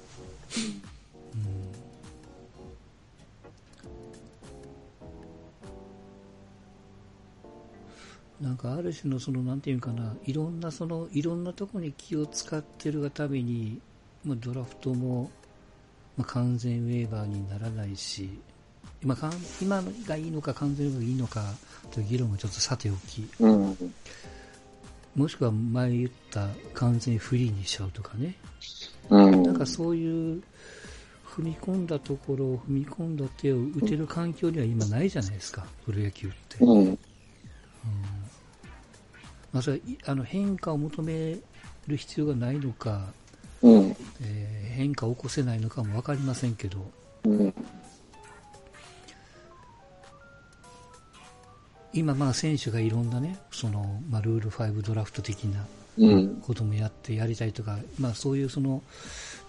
[8.41, 13.79] なんかある種のそのなんていうかないろんなそのいろんなところに気を使ってるがために、
[14.25, 15.29] まあ、ドラフトも、
[16.17, 18.29] まあ、完全ウェーバーにならないし
[19.03, 21.43] 今かん今がいいのか完全がいいのか
[21.91, 23.77] という議論はちょっとさておき、うん。
[25.15, 28.35] もしくは前言った完全フリーにしちゃうとかね、
[29.09, 29.43] うん。
[29.43, 30.43] なんかそういう
[31.25, 36.57] 踏み込んだところを踏み込んだ手を打てる環境には今ないじゃないですか、プロ野球って。
[36.63, 36.99] うん。
[39.53, 41.37] まあ、それいあの変化を求め
[41.87, 43.07] る必要がないのか、
[43.61, 43.95] うん。
[44.21, 46.89] えー変化を起こせないのかも分かりませんけど、
[47.25, 47.53] うん。
[51.93, 55.65] 今、まあ選手がいろんなね、そのまあ、ルール5ドラフト的な
[55.97, 56.35] うん。
[56.41, 58.81] こともやってやりたいとか、まあ、そういうその、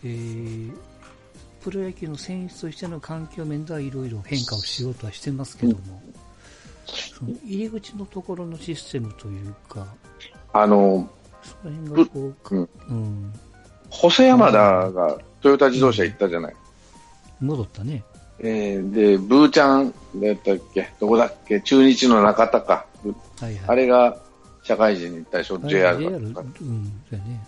[0.02, 0.72] えー
[1.62, 6.02] プロ野球の選手としての環境面ではいろいろ変化をしようとはしてますけども、
[7.44, 9.86] 入り口のところのシステムというか、
[10.52, 11.08] あの、
[11.42, 12.68] その辺がこう、うん。
[12.88, 13.32] うん、
[13.90, 16.56] 細山田がトヨタ自動車行ったじゃない。
[17.40, 18.04] 戻ったね。
[18.38, 20.90] えー、で、ブーちゃん、だったっけ？
[21.00, 21.60] どこだっけ？
[21.60, 22.86] 中日の中田か。
[23.40, 23.60] はいはい。
[23.68, 24.16] あれが
[24.62, 26.16] 社会人に行ったでしょ、JR だ JR。
[26.16, 27.46] うん、ね。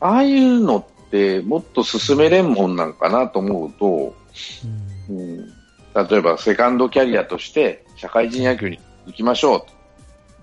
[0.00, 4.14] ああいうのってもっと進めれんもんなんかなと思うと、
[5.08, 5.46] うんうん、
[6.08, 9.66] 例えばセカンドキャリアとして社会人野球に行きましょうと。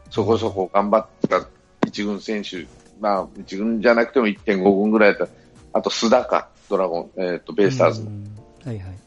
[0.10, 1.48] そこそこ頑張った
[1.88, 2.68] 一軍選手、
[3.00, 5.34] まあ一軍じゃなくても1.5軍ぐらいだった。
[5.80, 8.34] あと須田か、ドラゴン、えっ、と、ベイスターズのうん
[8.66, 8.98] はいはい。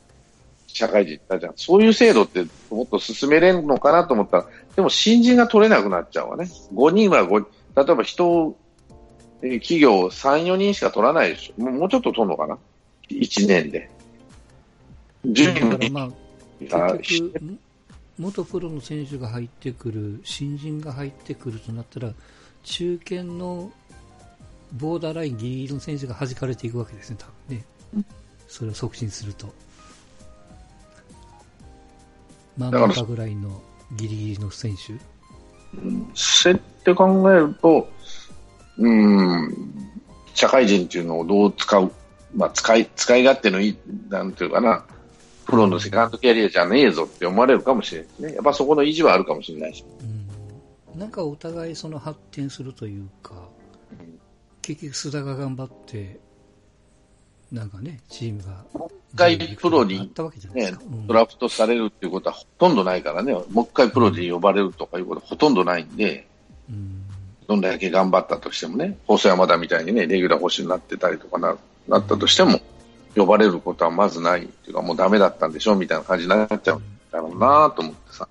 [0.67, 1.53] 社会人行ったじゃん。
[1.57, 6.49] そういう制度ってもっと進めれんのかなと思ったら、でも新人が取れなくなっちゃうわね。
[6.75, 7.45] 5人は5、
[7.87, 8.57] 例えば人を、
[9.43, 11.63] えー企業3、4人しか取らないでしょ。
[11.63, 12.59] もうもうちょっと取るのかな
[13.09, 13.91] ?1 年で。
[15.25, 16.15] 10人だからま
[16.87, 16.97] あ、
[18.19, 22.13] 元プロの選手が入ってくる、新人が入ってくるとなったら、
[22.63, 23.71] 中堅の
[24.73, 27.65] ボーダーラインギリギリの選手が弾かれていくわけですね、多分ね。
[28.49, 29.53] それを促進すると。
[32.57, 33.63] 真ん中ぐらいの
[33.97, 34.95] ギリギリの選手。
[36.15, 37.89] せって考えると、
[38.79, 39.55] うん、
[40.35, 41.93] 社会人っていうのをどう使う、
[42.35, 44.85] まあ、使い、使い勝手のいい、なんていうかな、
[45.47, 48.35] プロのセカンドキャリアじゃねえぞって思われるかもしれないですね。
[48.35, 49.85] やっぱそこの維持はあるかもしれないし。
[50.95, 53.35] うん、なんかお互いその発展するというか、
[54.63, 56.19] 結局須田が頑張って、
[57.53, 58.65] なんかね、チームが。
[58.75, 66.27] もう一回プロにあったわけじゃないでねドラフトされるっていうことはほとんどないからね、もう一回プロで呼ばれるとかいうことはほとんどないんで、
[66.69, 67.07] うん
[67.47, 71.57] どんだけ頑張ったとしてもね、細山田みたいにね、レギュラー星になってたりとかな
[71.89, 72.61] なったとしても、
[73.17, 78.29] 呼ばれることはまずないっていうか、もうダメだったんでしょみたいな感じになっちゃうんだろうなと思ってさ。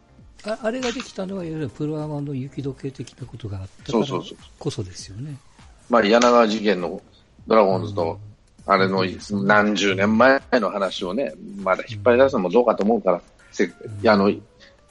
[0.48, 4.38] ああれができたのは、いわゆるプロアマの雪解け的なことがあったからそうそうそう。
[4.60, 5.38] こそですよね。
[5.90, 7.02] まあ、柳川事件の
[7.48, 8.20] ドラゴンズと、
[8.68, 9.04] あれの
[9.44, 13.22] 何十年前の話をね、まだ引っ張り出すのもどうかと思うから、
[13.52, 13.72] せ
[14.08, 14.32] あの、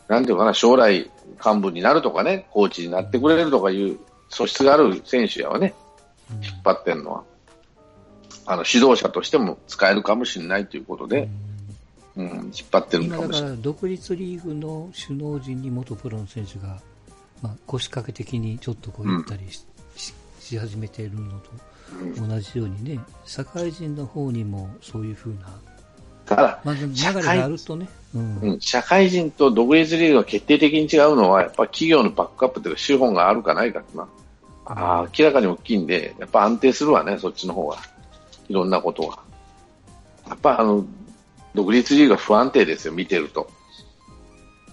[0.08, 1.10] なんていうかな、将来
[1.44, 5.74] 幹部になるとかね、コーチになってくれるとかいう素質がある選手やはね、
[6.30, 7.24] うん引っ張ってるのは、
[8.46, 11.28] あの、指導者としても使えるかもしれないということで、
[12.16, 13.56] うん、引っ張ってるかかもしれない。
[13.56, 16.80] ら独立リーグの首脳陣に元プロの選手が、
[17.42, 19.64] まあ、腰掛け的にちょっとこう言ったりし,
[19.96, 25.48] し、し始めているのと同じようにね、社会人の方にもそういうふうな、
[26.24, 34.08] ただ、まず流れ社会があるとね、うんうん、社会人と独立リーグが決定的に違うのは、やっぱ企業のバックアップというか資本があるかないかってな。
[34.66, 37.76] ああ、明らかに大きいんで、やっぱ安定するわね、そっちの方が。
[38.48, 39.18] いろんなことが。
[40.28, 40.84] やっぱあの、
[41.54, 43.50] 独立リーグが不安定ですよ、見てると。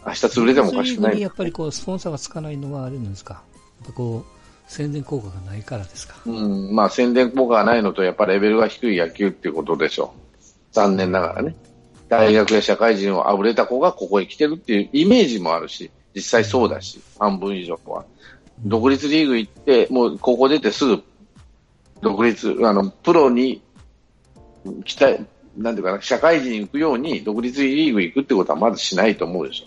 [0.06, 1.30] 明日潰れてもおかしくないや。
[1.30, 3.44] っぱりこうスポンサーがつかないのはあれなんですか、
[3.94, 6.16] こう宣伝効果がないからですか？
[6.26, 10.44] うん、まあ宣伝効果がないのと、やっぱレベルが低い野球っていうことでしょう。
[10.72, 11.56] 残念ながらね。
[12.10, 18.04] 大学や社会人をあぶれた子がここへ来てるっていうイメージもあるし、実際そうだし、半分以上は。
[18.66, 21.04] 独立リーグ行って、もう高校出てすぐ、
[22.02, 23.62] 独立、あの、プロに
[24.86, 25.26] 来たい、
[25.58, 29.66] なんていうかな、社会人行くように独立リーグ行くってことはまずしないと思うでしょ。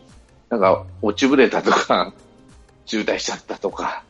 [0.50, 2.12] なんか、落ちぶれたとか、
[2.86, 4.02] 渋滞しちゃったとか、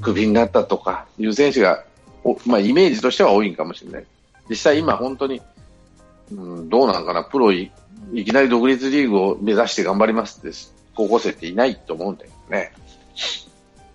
[0.00, 1.84] クビになったとかいう選手が、
[2.24, 4.06] おまあ、イメージとしては多いんかもしれない。
[4.48, 5.40] 実際今本当に、
[6.30, 7.70] うん、どうなんかな、プロい
[8.12, 10.56] いきなり独立リーグを目指して頑張りますって、
[10.94, 12.72] 高校生っていないと思うんだよね。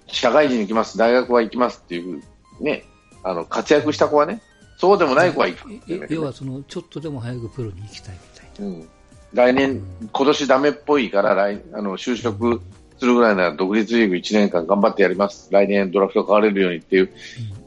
[0.08, 2.24] 社会人行きます、大学は行きますっていう、
[2.60, 2.86] ね、
[3.30, 4.42] あの、活躍した子はね、
[4.78, 8.66] そうでもない子は行くねえ要はそのちょっとでも早くプロに行きたいみたいな。
[8.68, 8.90] うん
[9.34, 9.82] 来年、
[10.14, 12.62] 今年ダメっぽいから来、あの、就職
[12.98, 15.50] するぐらいなら独立リーグ1年間頑張ってやります。
[15.52, 17.14] 来年ドラフト変われるようにっていう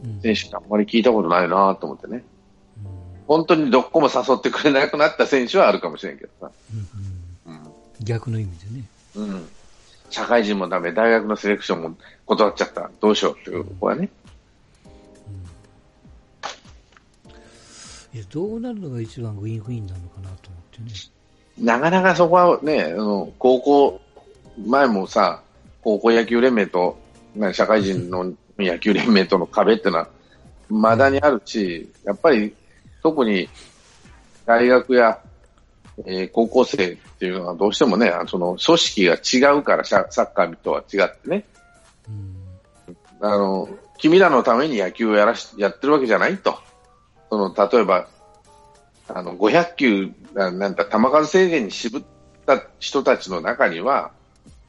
[0.04, 2.24] うんうん選手ってあんまり聞いたことないなと思ってね。
[3.26, 6.50] 本当にどこも誘ってくれなくなった選手はあるかもしれんけどさ。
[6.72, 7.61] うんうん
[8.02, 8.84] 逆の意味でね。
[9.16, 9.48] うん。
[10.08, 12.90] 社会人もダメ、大学のセレクションも断っちゃった。
[13.00, 14.08] どうしようっていう、ここはね。
[18.30, 20.90] どうなるのが一番ウィンウィンなのかなと思ってね。
[21.58, 24.00] なかなかそこはね、あの、高校、
[24.66, 25.42] 前もさ、
[25.82, 26.98] 高校野球連盟と、
[27.34, 30.08] ね社会人の野球連盟との壁っていうのは、
[30.68, 32.54] まだにあるし、やっぱり、
[33.02, 33.48] 特に、
[34.46, 35.20] 大学や、
[36.06, 41.44] えー高校生っていうのはどうしてもね、その、組織が違うから、ササッカーとは違ってね、
[42.08, 43.26] うん。
[43.26, 46.58] あの、君らのために野球をやらし、やってるわけじゃないと。
[47.31, 48.09] その、例えば、
[49.09, 52.03] あの、500球、ななんだ、球数制限に渋っ
[52.47, 54.11] た人たちの中には、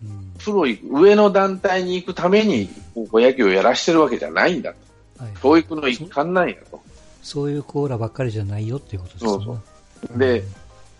[0.03, 0.33] うん。
[0.39, 4.73] プロ上の団体に行くために、高校野球をやらしてるわけじゃないんだ
[5.17, 5.23] と。
[5.23, 5.33] はい。
[5.41, 6.81] 教育の一環なんやと。
[7.21, 9.29] そういうコーラばっかりじゃないよっていうことですね。
[9.31, 9.53] そうそ
[10.15, 10.43] うで、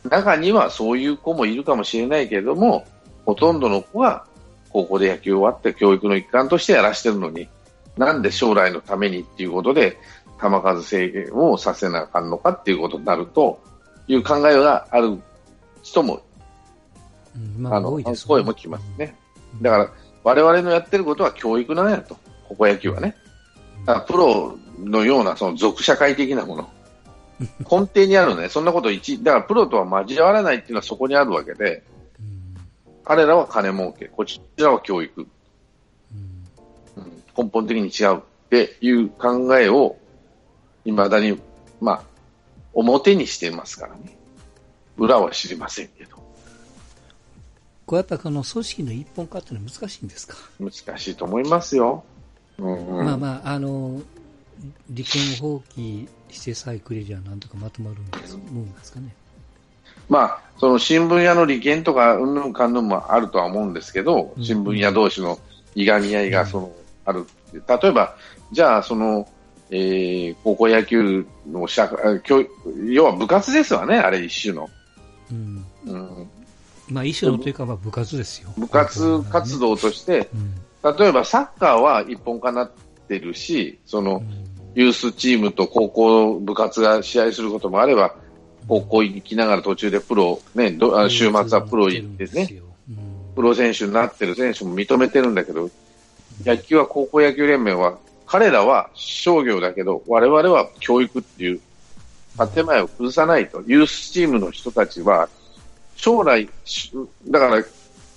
[0.10, 2.86] 中にはそういう子もいるかもしれないけれども、
[3.26, 4.26] ほとんどの子は
[4.70, 7.48] 高校で野球終わって教育の一環としてやらしてるのに、
[7.98, 13.62] なんで将来のためにっていうことで、球数制限をさせなあかんのかっていうことになると、
[14.08, 15.20] いう考えがある
[15.84, 16.22] 人も、
[17.36, 19.16] うん、まあ、あの多いです声も聞きますね。
[19.62, 19.92] だから、
[20.24, 22.18] 我々のやってることは教育なんやと、
[22.50, 23.16] 高校野球はね。
[23.86, 26.70] だからプロのようなその属社会的なもの。
[27.60, 31.84] 根底にあるね、そんなこと一、だからプロとは交わらないっていうのはそこにあるわけで、
[32.20, 32.56] うん。
[33.04, 37.04] 彼らは金儲け、こちらは教育、うん。
[37.04, 39.96] うん根本的に違うっていう考えを、
[40.86, 41.40] 未だに、
[41.80, 42.04] まあ、
[42.74, 44.18] 表にしてますからね。
[44.98, 46.18] 裏は知りませんけど、
[47.86, 52.04] これやっぱこの組織の一本化っていうのは難しいんですか、難しいと思いますよ。
[52.58, 54.02] うんうんまあまあ、あの、
[54.90, 59.14] 利権を放棄してさえくれりゃなんとかまとまるんです、思うんですかね。
[60.08, 65.40] まあ、その新聞屋の利権とか、うんぬんかんぬんもあるとは思うんですけど、うん新聞屋同士の
[65.74, 66.72] いがみ合いがその、
[67.06, 67.26] ある。
[67.54, 68.16] 例えば、
[68.52, 69.28] じゃあ、その、
[69.72, 72.22] えー高校野球の社会
[72.88, 74.70] 要は部活ですわね、あれ一種の。
[75.32, 75.66] うん。
[75.88, 76.30] うん、
[76.90, 78.54] まあ、一種のというか、まあ部活ですよ。
[78.58, 80.30] 部活活動として、
[80.84, 80.98] うん。
[80.98, 82.72] 例えばサッカーは一本化になっ
[83.08, 84.22] てるし、その、
[84.76, 88.16] ユースチームと高校部活が試合することもあれば、
[88.68, 93.36] 高校行きながら途中でプロ、ね、どあ週末はプロ行ってね、うん。
[93.36, 95.70] プロ選手になってる選手も認めてるんだけど、
[96.46, 98.00] 野球は高校野球連盟は、
[98.32, 101.60] 彼らは商業だけど、我々は教育っていう
[102.54, 103.62] 建前を崩さないと。
[103.68, 105.28] ユースチームの人たちは、
[105.98, 106.94] 将来、し
[107.28, 107.62] だから、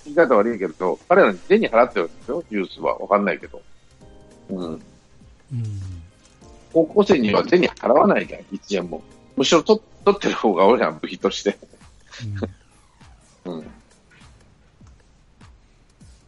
[0.05, 2.97] 言い方悪いけど、彼らに手に払ってるんですよ、ユースは。
[2.97, 3.61] わかんないけど。
[4.51, 4.57] うん。
[4.67, 4.81] うん。
[6.71, 9.03] 高校生には手に払わないじゃん、一円も。
[9.35, 11.57] むしろ取取ってる方が多いじゃん、部費として。
[13.45, 13.53] うん。
[13.57, 13.65] うん。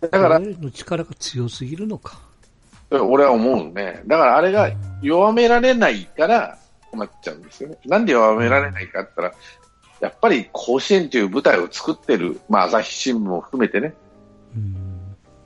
[0.01, 2.26] だから、彼の力が強すぎるのか。
[2.89, 4.01] 俺は思うね。
[4.07, 4.71] だからあれが
[5.01, 6.57] 弱められないから
[6.91, 7.77] 困っちゃうんですよね。
[7.85, 9.41] なんで弱められないかって言ったら、
[9.99, 13.93] やっぱり甲子園という舞台を作ってる、まあ朝日新聞も含めてね、
[14.55, 14.75] うん。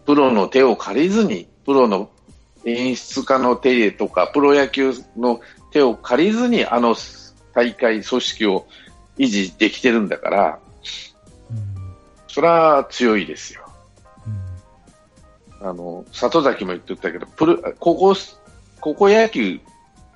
[0.06, 2.10] プロの手を借りずに、プロの
[2.66, 6.96] 演出家の手とか、プロ野球の手を借りずに、あの
[7.54, 8.68] 大会組織を
[9.18, 10.60] 維持できてるんだから、
[11.50, 11.96] うん。
[12.28, 13.61] それは強いですよ。
[15.62, 15.68] うん。
[15.70, 18.16] あの、里崎も言ってたけど、プロ、高校、
[18.80, 19.60] 高校野球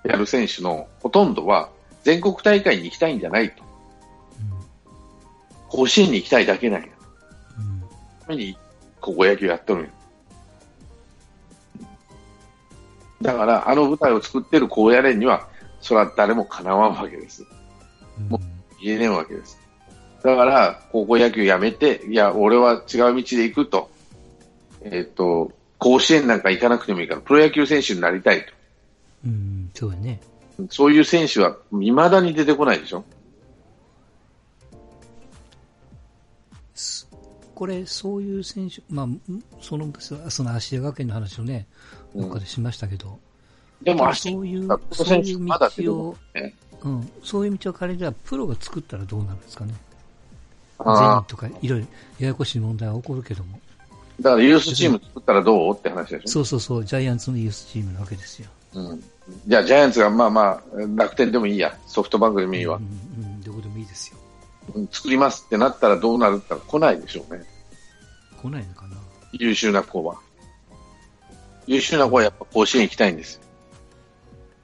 [0.03, 1.69] やる選手のほとんどは
[2.03, 3.63] 全国大会に行きたいんじゃないと。
[5.69, 6.87] 甲子園に行きたいだけなんや。
[7.57, 7.81] うん。
[8.21, 8.57] ために
[9.01, 9.89] 高校野球やっとるんや。
[13.21, 15.47] だから、あの舞台を作ってる高野連には、
[15.81, 17.45] それは誰もかなわんわけです。
[18.19, 18.29] うん。
[18.29, 18.39] も
[18.81, 19.59] 言えねえわけです。
[20.23, 23.89] だから、高校野球やめて、いや、俺は違う道で行くと。
[24.85, 28.45] えっ、と、甲子園なんか行かなくてもいいから、プロ野球選手になりたい
[29.25, 29.71] うん。
[29.73, 30.21] そうやね。
[30.57, 30.63] と。
[30.69, 33.03] そういう選手は未だに出てこないでしょ？
[36.75, 37.07] す
[37.55, 39.19] これ、そういう選手、まあ、ん
[39.61, 41.65] その、その芦屋学園の話をね、
[42.13, 43.19] うんどっかでしましたけど、
[43.81, 46.53] でも、そういうそういう道こを、ね。
[46.83, 49.73] うん、そういう道を借りれば、プロが作ったらどうなるんですかね。
[50.79, 51.87] 全あ員とか、いろいろ、
[52.19, 53.59] ややこしい問題は起こるけども。
[54.19, 55.75] あ、だからユースチーム作ったらどう？
[55.75, 56.27] って話でしょ。
[56.27, 58.49] そうそうそう、ジャイアンツのユースチームなわけですよ。
[58.73, 59.03] うん。
[59.47, 60.61] じゃあ、ジャイアンツがまあまあ、
[60.95, 64.17] 楽天でもいいや、ソフトバンクでもいいわう、ん、うん、どこでもいいですよ。
[64.75, 67.43] うん作りますってなったらどうなるって言ったら来ないでしょうね。
[68.41, 68.97] 来ないのかな。
[69.33, 70.17] 優秀な子は。
[71.67, 73.41] 優秀な子はやっぱ甲子園行きたいんですよ。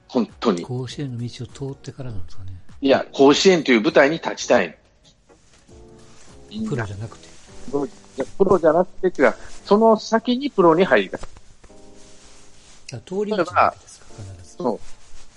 [0.08, 0.62] 本当に。
[0.62, 2.52] 甲子園の道を通ってからなんですかね。
[2.80, 4.76] いや、甲子園という舞台に立ちたい。
[6.68, 7.28] プロじゃなくて。
[8.38, 9.34] プロじゃなくて、違う、
[9.64, 11.20] その先にプロに入りたい。
[12.94, 13.74] あ通り道ですか。
[14.42, 14.80] そ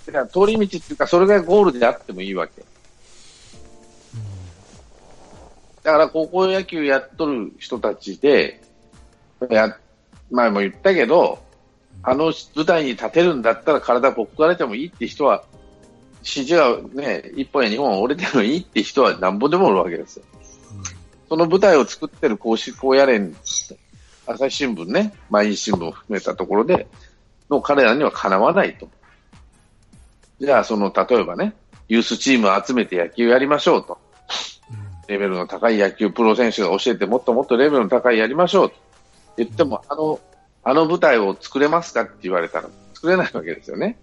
[0.08, 0.12] う。
[0.12, 2.64] だから通り道っていうか、それがゴールであってもいいわけ。
[5.82, 8.60] だから高校野球やっとる人たちで、
[9.50, 9.78] や、
[10.30, 11.38] 前も言ったけど、
[12.02, 15.44] あの舞台に立てるんだったら体ぼっかれてもいいって人は、
[16.18, 20.24] 指示がね、一本や二本折れてもいいって人はなんぼでもおるわけですよ。
[21.28, 23.34] その舞台を作ってる公式高野連、
[24.26, 26.86] 朝日新聞ね、毎日新聞を含めたところで、
[27.50, 28.88] の彼らにはかなわないと。
[30.40, 31.54] じゃあ、その、例えばね、
[31.88, 33.98] ユースチームを集めて野球やりましょうと。
[35.08, 38.76] レベルの高い野球プロ選手が教えてもっともっとレベルの高いやりましょうと
[39.36, 40.20] 言っても、あの、
[40.64, 43.96] あの舞台を作れますかって言われたら作れないわけですよね。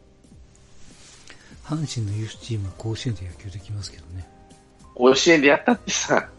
[1.66, 4.26] 阪神のユースチームは甲子園で野球できますけどね。
[4.96, 6.30] 甲子園でやったってさ、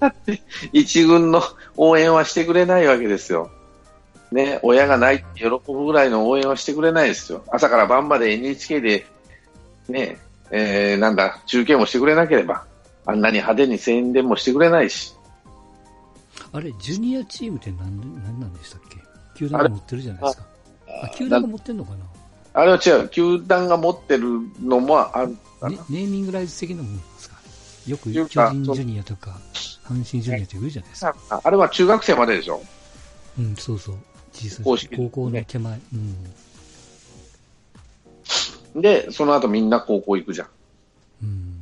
[0.00, 0.42] やって
[0.72, 1.42] 一軍の
[1.76, 3.50] 応援はしてくれないわけですよ。
[4.30, 7.42] ね、親がない喜ぶぐらいの応援はしてくれないですよ。
[7.50, 9.06] 朝から晩まで NHK で、
[9.88, 10.18] ね、
[10.50, 12.66] えー、なんだ、中継もしてくれなければ、
[13.06, 15.14] あんなに派手に宣伝もしてくれないし。
[16.52, 18.98] あれ、ジュニアチームって何何なんでしたっけ？
[19.38, 20.46] 球団が持ってるじゃないですか。
[21.04, 21.96] あ、球団が持ってるのかな？
[22.54, 25.70] あれは違う、球団が持ってるのもあるかな。
[25.70, 26.98] ね、ネーミングライズ的なもの
[27.88, 29.38] よく巨人ジュニアとか、
[29.84, 31.16] 阪神ジュニアって言うじゃないですか。
[31.30, 32.62] ああれは中学生まででしょ？
[33.38, 33.96] うん、そうそう。
[34.64, 34.76] 高
[35.10, 35.80] 校の手前。
[38.74, 38.82] うん。
[38.82, 40.48] で、その後みんな高校行くじゃん。
[41.24, 41.54] うん。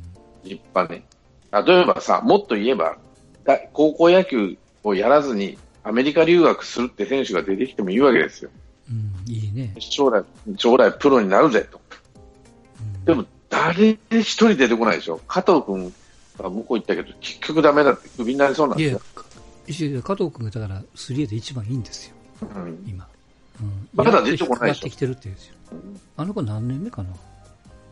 [0.43, 1.03] 立派ね。
[1.51, 2.97] 例えばさ、もっと言えば、
[3.45, 8.51] だ高校野球をやらずにアメリカ留学するって選手が出てきてもいいわけですよ。
[8.89, 9.73] うん、いいね。
[9.79, 10.23] 将来、
[10.57, 11.81] 将来プロになるぜと。
[12.79, 15.21] うん、でも、誰一人出てこないでしょ。
[15.27, 15.91] 加藤君が
[16.43, 23.07] 向こう行ったけど、結局ダメだってクビになりそうなんいやですよ。、いや加藤君がだから 3A で一番いいんですよ、うん、今。
[23.61, 23.87] うん。
[23.93, 25.53] まだ出てこないでしょ上がってきてるって言うんですよ。
[26.15, 27.09] あの子何年目かな？
[27.09, 27.17] も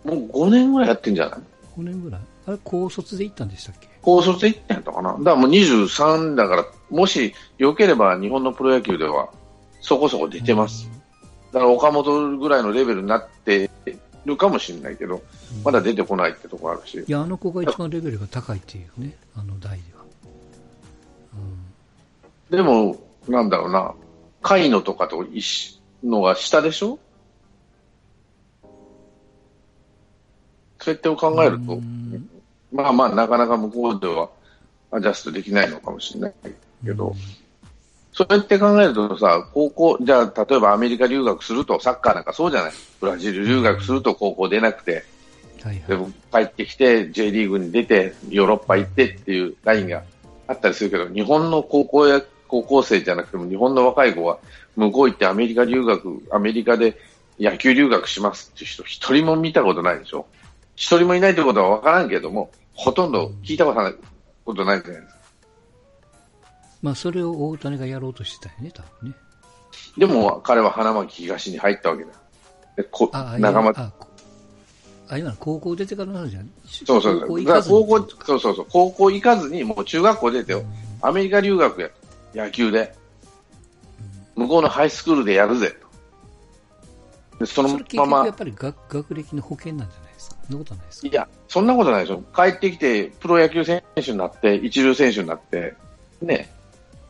[0.06, 1.40] う5年ぐらいやってんじゃない
[1.78, 3.90] ?5 年ぐらいあれ、高卒で行ったんでしたっけ？
[4.02, 5.12] 高卒で行ってんやったかな？
[5.14, 9.30] だからもう23だから、もし良ければ日本のプロ野球では
[9.82, 10.90] そこそこ出てます。
[11.52, 13.70] だから岡本ぐらいのレベルになって
[14.26, 15.64] るかもしれないけど、うん。
[15.64, 17.04] まだ出てこないってとこあるし。
[17.08, 20.04] いや、あの子が一番レベルが高いっていうね、あの代では。
[22.52, 22.58] うん。
[22.58, 22.98] でも、
[23.28, 23.94] なんだろうな、
[24.42, 27.00] 甲斐野とかと一緒のが下でしょ？
[30.80, 32.30] そうやって考えると、うん。
[32.72, 34.30] まあまあ、なかなか向こうでは
[34.92, 36.34] アジャストできないのかもしれない
[36.84, 37.16] けど、
[38.18, 42.72] そうやって考えるとさ、高校、じゃあ、例えばアメリカ留学すると、サッカーなんかそうじゃない？
[43.02, 45.04] ブラジル留学すると高校出なくて、
[45.62, 45.84] はいはい。
[45.90, 50.04] でも帰ってきて J リーグに出て、ヨーロッパ行ってっていうラインが
[50.48, 54.38] あったりするけど、日本の高校や高校生じゃなくても、日本の若い子は
[54.78, 56.98] 向こう行ってアメリカ留学、アメリカで
[57.38, 60.26] 野球留学しますっていう人、一人も見たことないでしょ？
[60.78, 63.96] 一人もいないということは分からんけども、ほとんど聞いたことない
[64.46, 65.15] ことないじゃないですか。
[66.86, 69.16] まあ、それを大谷がやろうとしてたよね、多分ね。
[69.98, 72.12] でも彼は花巻東に入ったわけだ。
[72.78, 74.08] でこあ、あ仲間あ、こ
[75.08, 76.52] あ今の高校出てからの話じゃん。
[76.64, 78.68] そうそう高校行か高校、そうそうそう。
[78.70, 80.64] 高校行かずに、もう中学校出てよ。
[81.02, 81.90] アメリカ留学や。
[82.36, 82.94] 野球で。
[84.36, 85.76] 向こうのハイスクールでやるぜ。
[87.40, 90.36] でそのまま局やっ、ぱり学学歴の保険なんじゃないですか。
[90.48, 91.08] そんなことはないですか？
[91.08, 92.24] いや、そんなことないでしょ。
[92.36, 95.74] 帰ってきて、プロ野球選手になって、一流選手になって、
[96.22, 96.54] ね、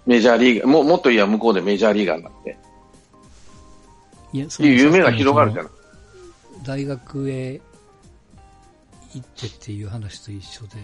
[0.05, 2.57] メジャーリーガー、ももっと言えば向こうでメジャーリーガーになって、
[4.33, 5.71] いや、そいう夢が広がるじゃない。
[6.63, 7.61] 大学へ
[9.13, 10.77] 行ってっていう話と一緒で。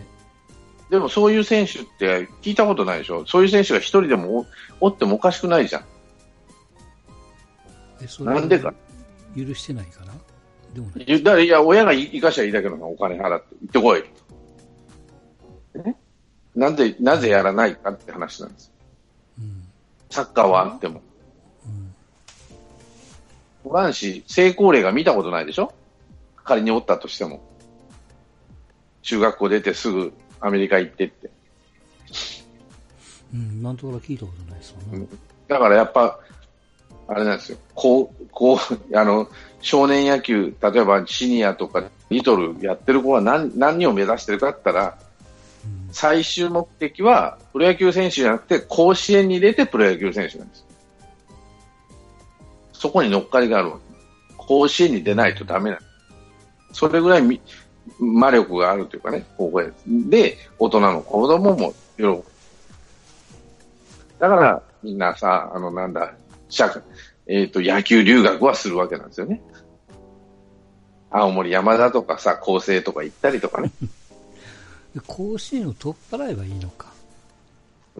[0.90, 3.26] でもそういう選手って聞いたことないでしょ。
[3.26, 4.40] そういう選手が一人でも
[4.82, 5.86] おおってもおかしくないじゃん。
[8.04, 8.74] えそれなんでか。
[9.38, 10.14] 許してないかな？
[10.74, 11.06] でもね。
[11.08, 14.04] いだいや、親が生かしゃいいだけのお金払って、行ってこい。
[15.84, 15.96] ね
[16.56, 18.74] なんで、なぜやらないかって話なんです。
[20.12, 20.16] うん。
[20.16, 21.02] サッカーはあっても。
[21.66, 21.70] う
[23.70, 23.72] ん。
[23.72, 25.74] おらんし、成功例が見たことないでしょ？
[26.44, 27.42] 仮におったとしても。
[29.04, 31.30] 中学校出てすぐアメリカ行ってって。
[33.34, 33.60] うん。
[33.60, 35.08] 今のところ聞いたことないですもんね。
[35.48, 36.20] だからやっぱ、
[37.08, 37.58] あれなんですよ。
[37.74, 39.28] こう、こう、あの、
[39.62, 45.11] 少年野球、例えばシニアとかリトルやってる子は何、何を目指してるかって言ったら、うん
[45.92, 50.66] 最終目的はプロ野球選手じゃなくて甲子園に出てプロ野球選手なんです。
[52.74, 54.36] そこに乗っかりがあるわけ。
[54.38, 55.80] 甲子園に出ないとダメなん。
[56.74, 57.42] それぐらい
[58.00, 62.24] 魔力があるというかね、高校野球で、大人の子供も喜ぶ。
[64.20, 66.14] だから、みんなさ、あの、なんだ、
[66.50, 66.82] 社会、
[67.28, 69.42] えっ、と、野球留学はするわけなんですよね。
[71.12, 73.72] 青森山田とかさ、高生とか行ったりとかね。
[74.94, 76.92] で甲子園を取っ払えばいいのか。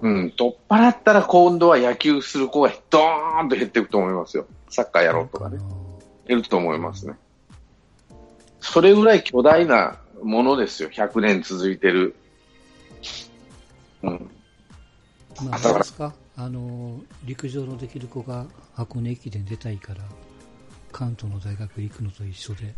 [0.02, 4.46] うん、取っ払ったら今度は野球する子がドーンと減っていくと思いますよ。
[4.70, 5.60] サッカーやろうとかね。
[6.28, 7.14] 減ると思いますね。
[8.62, 10.90] それぐらい巨大なものですよ。
[10.90, 12.16] 100年続いてる。
[14.04, 14.32] うん。
[15.44, 16.14] まあ、あれですか？
[16.38, 20.00] あの、陸上のできる子が箱根駅伝出たいから、
[20.92, 22.74] 関東の大学行くのと一緒で。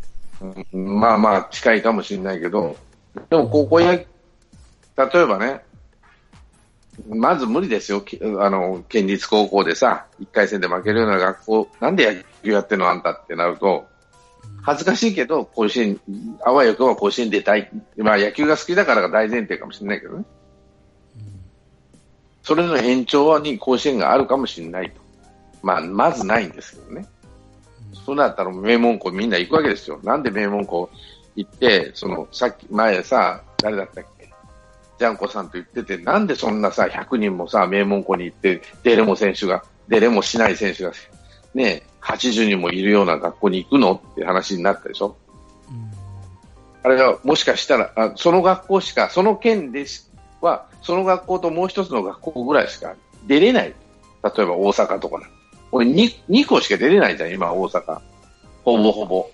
[0.72, 2.76] うんまあまあ近いかもしれないけど、
[3.30, 4.06] でも高校や、例
[4.96, 5.62] えばね、
[7.08, 8.00] まず無理ですよ。
[8.00, 13.86] きあの、県立高校でさ、1回戦で負けるような学校、なんで野球やってんのあんたってなると、
[14.62, 16.00] 恥ずかしいけど、甲子園、
[16.44, 17.70] あわよくは甲子園出たい。
[17.96, 20.24] まあ野球が好きだからが大前提かもしれないけどね。
[22.42, 25.00] それの延長に甲子園があるかもしれないと。
[25.62, 27.06] まあ、まずないんですけどね。
[28.04, 29.98] そうなったら名門校みんな行くわけですよ。
[30.02, 30.90] なんで名門校
[31.36, 34.32] 行って、その、さっき前さ、誰だったっけ？
[34.98, 40.92] ジャンコさんと言ってて、なんでそんなさ、100人もさ、名門校に行って、出れも選手が、出れもしない選手が、
[41.54, 44.00] ね、80人もいるような学校に行くの？
[44.12, 45.16] って話になったでしょ？
[46.82, 50.04] あれはもしかしたら、あその学校しか、その県でし
[50.40, 52.94] は、その学校ともう一つの学校ぐらいしか
[53.26, 53.74] 出れない。
[54.22, 55.26] 例えば大阪とかね。
[55.72, 58.00] 俺 2, 2校しか出れないじゃん、今大阪。
[58.64, 59.30] ほぼほぼ。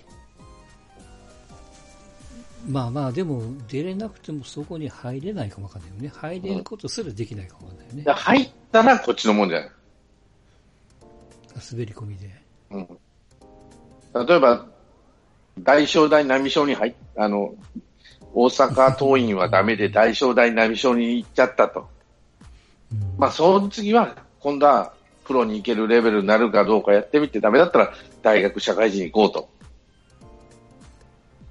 [2.67, 6.11] まあまあ、でも出れなくてもそこに入れないかもわかんないよね。
[6.15, 8.03] 入れることすらできないかもわかんないよね。
[8.03, 9.71] で入ったらこっちのもんじゃない。
[11.71, 12.29] 滑り込みで。
[12.71, 12.87] うん。
[14.27, 14.65] 例えば、
[15.59, 17.53] 大正大並小に入っあの、
[18.33, 21.89] 大阪桐蔭はダメで 大正大並小に行っちゃったと。
[22.91, 24.93] うんまあ、その次は、今度は
[25.25, 29.60] プロに行けるレベルになるかどうかやってみてダメだったら、大学社会人行こうと。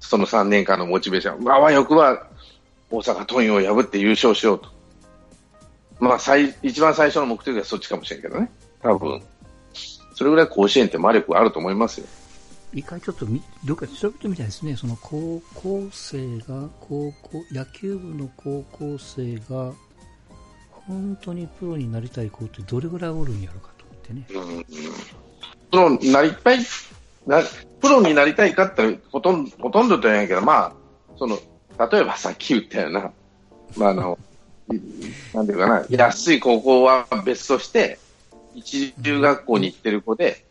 [0.01, 1.43] その3年間のモチベーション。
[1.43, 2.27] まあわよくは、
[2.89, 4.69] 大阪桐蔭を破って優勝しようと。
[5.99, 8.51] まあ、最、一番最初の目的はそっちかもしれんけどね。
[8.81, 9.21] 多分。
[10.15, 12.07] それぐらい甲子園って魔力があると思いますよ。
[12.73, 14.75] 一回ちょっとみどっかで調べてみたいですね。
[14.75, 19.73] その高校生が、高校、野球部の高校生が、
[20.71, 24.25] 本当にプロになりたい子ってどれぐらいおるんやろうかと思ってね。
[25.69, 26.59] プロになりたい、
[27.27, 27.41] な
[27.81, 30.73] プロになりたいかってほとんど、ほとんどとは言えないけど、まあ、
[31.17, 31.39] その、
[31.91, 33.11] 例えばさっき言ったような、
[33.75, 34.19] まあ、あの、
[34.71, 34.79] い
[35.33, 37.97] なんていうかな、安い高校は別として、
[38.53, 40.45] 一流学校に行ってる子で、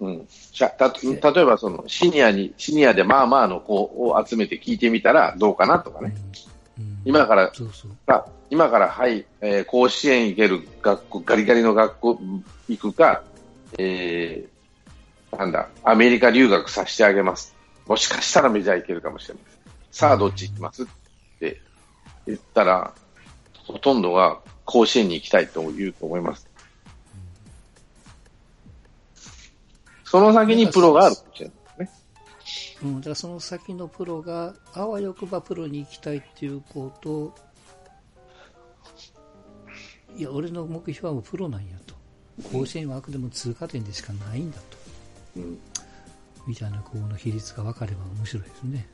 [0.00, 0.94] うん、た
[1.32, 6.14] 例えばそのシニアに、シニアでまあまあの子を集めて聞いてみたらどうかなとかね。
[6.78, 7.92] うん今からそうそう。
[8.06, 12.20] あ今から、はい、えー甲子園行ける学校、ガリガリの学校
[12.68, 13.22] 行くか、
[13.78, 14.55] えー
[15.36, 17.54] なんだ、アメリカ留学させてあげます。
[17.86, 19.72] もしかしたらメジャー行けるかもしれません。
[19.90, 20.86] さあ、どっち行きますっ
[21.38, 21.60] て
[22.26, 22.92] 言ったら、
[23.66, 26.48] ほとんどが甲子園に行きたいと言うと思います。
[30.04, 31.90] その先にプロがあるかもしれないね。
[32.82, 37.34] うん、だからその先のプロが、あわよくばプロに行きたいっていう子と、
[40.16, 41.94] いや、俺の目標はプロなんやと。
[42.52, 44.75] 甲子園はあくでも通過点でしかないんだと。
[45.36, 45.58] うん。
[46.46, 48.86] みたいな子の比率が分かれば面白いですね。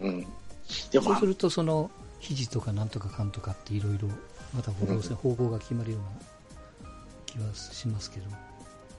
[0.00, 0.26] うん。
[0.66, 4.08] そうす、ると、その、肘とかなんとかかんとかっていろいろ、
[4.54, 6.92] また方向性、方向が決まるような
[7.26, 8.26] 気はしますけど。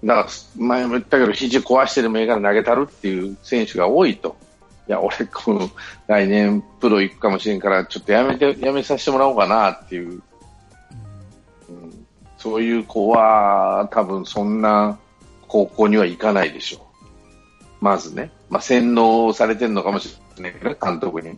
[0.04, 0.28] だから
[0.58, 4.36] 前も言ったけど、肘壊してでもいいから投げたるっていう選手が多いと。
[4.88, 5.70] いや、俺、この
[6.08, 10.22] 来年プロ行くかもしれんから、ちょっとやめて、やめさせてもらおうかなっていう、
[11.70, 12.06] うん、
[12.38, 14.98] そういう子は多分そんな
[15.52, 17.84] 高校には行かないでしょう。
[17.84, 18.32] まずね。
[18.49, 21.38] まあ、洗脳されてるのかもしれないけどね、監督に。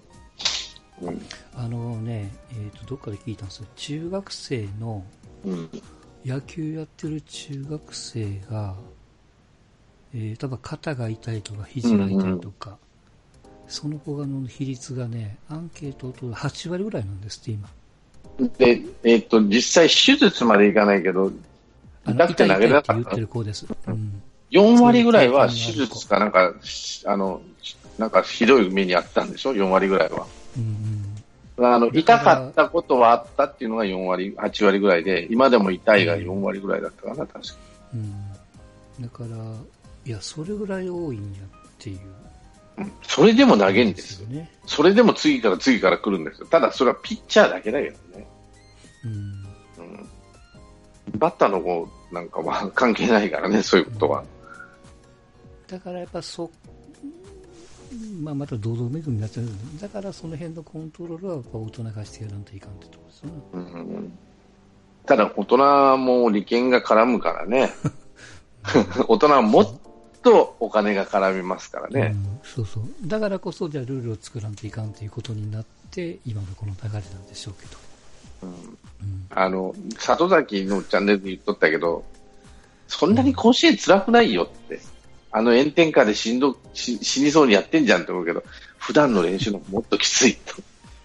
[1.02, 1.22] うん。
[1.56, 3.66] あのね、えっ、と、どっかで聞いたんですよ。
[3.76, 5.04] 中学生の、
[5.44, 5.70] うん。
[6.24, 8.76] 野球やってる中学生が、
[10.14, 12.78] えー、例えば肩が痛いとか肘が痛いとか、
[13.68, 17.68] その子がの比率がね、アンケートを取る8割ぐらいなんですって、今。
[18.60, 21.32] で、えっと、実際手術までいかないけど、
[22.06, 23.66] 痛くて投げれなかった言ってる子です。
[23.88, 24.22] うん。
[24.52, 26.54] 4割ぐらいは手術かなんか、
[27.06, 27.42] あの、
[27.98, 30.26] なんかひどい目にあったんでしょ ?4 割ぐらいは。
[30.58, 31.10] うん
[31.60, 37.40] あの、痛かったことはあったっていうのが4割、8割ぐらいで、今でも痛いが4割ぐらいだったかな、確か
[37.94, 38.00] うん。
[38.00, 38.04] う
[39.02, 39.04] ん。
[39.04, 39.28] だから、
[40.06, 42.00] いや、それぐらい多いんやっていう。
[43.04, 44.28] それでも投げんですよ。
[44.30, 44.50] ね。
[44.66, 46.48] それでも次から次から来るんですよ。
[46.48, 48.28] ただそれはピッチャーだけだよね。
[49.06, 49.43] うん。
[51.12, 51.20] うん。
[51.20, 54.24] バッターの子なんかは関係ないからね、そういうことは。
[55.68, 56.50] だからやっぱそ、
[58.22, 59.46] まあ、また堂々巡りになっちゃう
[59.82, 63.32] だからその辺のコントロールはやっぱ大人化してやらんといかんってとこですね。
[63.54, 64.18] うん
[65.06, 67.72] ただ、大人も利権が絡むからね。
[69.08, 69.74] 大人はもっ
[70.22, 72.16] とお金が絡みますからね。
[72.16, 72.84] うん、そうそう。
[73.06, 77.93] だからこそ、じゃあルールを作らんといかんということになって、今のこの流れなんでしょうけど。
[79.32, 82.04] あの、里崎のチャンネルで言っとったけど、
[82.88, 84.80] そんなに甲子園辛くないよって。
[85.32, 88.44] あの炎天下で死んど死死にそうにやってんじゃんって思うけど、
[88.78, 90.56] 普段の練習のもっときついと。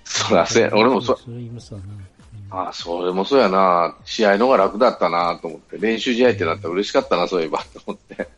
[0.04, 1.86] そらせ、俺もそ、それ言いますわな。
[1.86, 2.08] うん
[2.50, 3.94] ああ、それもそうやな。
[4.04, 5.76] 試合の方が楽だったなと思って。
[5.78, 8.28] 練習試合ってなったら嬉しかったな、そういえば、と思って。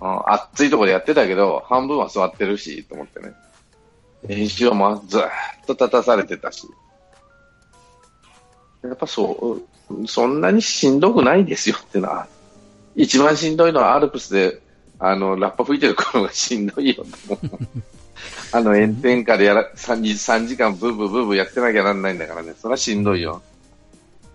[0.00, 3.32] あ暑いところでやってたけど、半分は座ってるし、と思ってね。
[4.26, 5.30] 練習はまあずーっ
[5.66, 6.68] と立たされてたし。
[8.82, 9.60] やっぱそ
[9.90, 12.26] う、そんなにしんどくないですよってな。
[12.94, 14.60] 一番しんどいのはアルプスで、
[14.98, 17.58] あの、ラッパ吹いてる頃がしんどいよと思う。
[18.52, 22.54] あの炎天下でやら 3, 時3時間ブーブーブーブーやってなきゃなんないんだからね。
[22.60, 23.42] それはしんどいよ。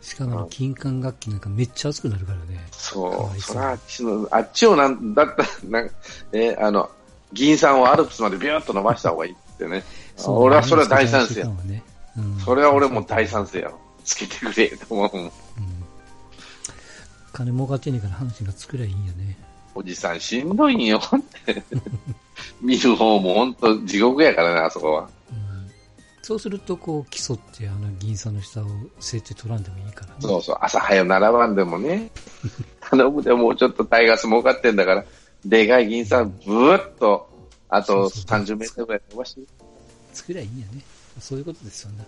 [0.01, 2.55] しかも金管楽器なんかめっちゃ熱くなるからね。
[2.55, 3.39] かそう。
[3.41, 5.95] そそうれはあっちの、あっちをなんだったら、なんか、
[6.31, 6.89] えあの、
[7.33, 9.83] 議員さんをアルプスまでビューッと伸ばした方がいいってね。
[10.15, 11.47] そう俺はそれは大賛成や。
[11.47, 11.83] ね
[12.17, 13.71] うんそれは俺も大賛成や。
[14.07, 15.17] つけてくれ、と思う。
[15.17, 15.31] うん
[17.33, 19.37] 金儲かってんねえから阪神が作りゃいいんやね。
[19.75, 21.61] おじさんしんどいんよって。
[22.59, 25.09] 見る方も本当地獄やからね、あそこは。
[25.31, 25.47] うん
[26.23, 28.65] そうすると、こう、競って、あの、銀さんの下を
[28.99, 30.15] 設定取らんでもいいからね。
[30.19, 32.11] そうそう、朝早並ばんでもね。
[32.81, 35.05] 頼むでもうちょっとタイガース儲かってんだから、
[35.45, 37.29] でかい銀さんブーッと、
[37.69, 39.41] あとそうそう30メートルぐらい伸ばして。
[40.11, 40.81] 作りゃいいんやね。
[41.21, 42.05] そういうことですよね。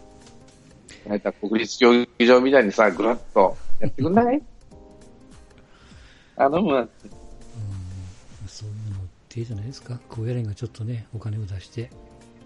[1.07, 4.41] なんか国立競技場みたいにさ、ぐらっとやってくんない？
[6.35, 7.07] 頼むわって。
[7.07, 8.47] うん。
[8.47, 9.99] そういうのも手じゃないですか。
[10.09, 11.89] 高野連がちょっとね、お金を出して。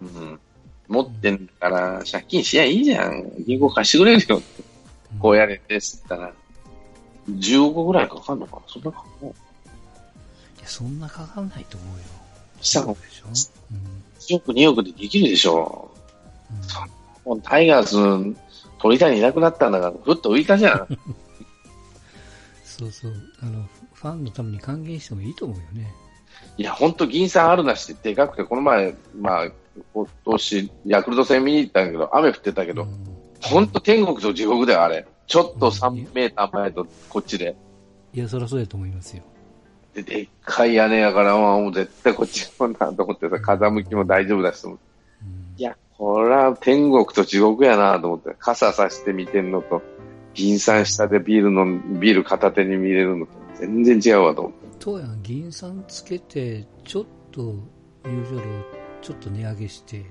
[0.01, 0.39] うん。
[0.87, 3.31] 持ってんだから、借金しやいいじゃん。
[3.45, 4.61] 銀行貸してくれるよって。
[4.61, 6.33] うんこうやれてって言ったら、
[7.29, 8.61] 10億ぐらいかかんのかな？
[8.67, 12.03] そんなかかんないいや、そんなかかんないと思うよ。
[12.61, 13.27] したのでしょ？
[13.27, 14.03] うん。
[14.19, 15.91] 1億、2億でできるでしょ？
[16.51, 16.67] うん
[17.25, 18.37] もうタイガース、
[18.79, 20.87] 鳥谷いなくなったんだから、ふっと浮いたじゃん。
[22.63, 23.13] そうそう。
[23.41, 25.93] あの、ファンのために還元してもいいと思うよね。
[26.57, 29.51] いや、ほんと銀さんあるなしってでかくて、この前、まあ、
[29.93, 33.13] 今年、ヤクルト戦見に行ったんだけど、雨降ってたけど、うん
[33.43, 35.05] ほんと天国と地獄だよ、あれ。
[35.27, 37.55] ちょっと3メーター前とこっちで。
[38.13, 39.23] いや、そりゃそうやと思いますよ。
[39.93, 44.85] で、でっかい屋根やから、まあ、もう絶対こっちもなと思ってさ、風向きも大丈夫だしと思って。
[45.23, 49.81] うんいや、これは天国と地獄やなと思って、傘さして見てんのと、
[50.33, 51.65] 銀さん下でビールの、
[51.97, 54.57] ビール片手に見れるのと、全然違うわと思って。
[54.79, 57.55] 当やん、銀さんつけて、ちょっと
[58.03, 58.41] 入場料
[59.01, 60.03] ちょっと値上げして、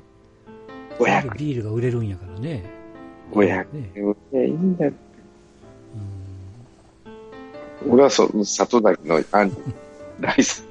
[0.98, 2.64] 500ビールが売れるんやからね。
[3.30, 3.90] 500ね。
[3.94, 4.92] 円でいいんだよ。
[7.84, 9.52] うん俺はその、里崎の兄、
[10.20, 10.66] ライさん、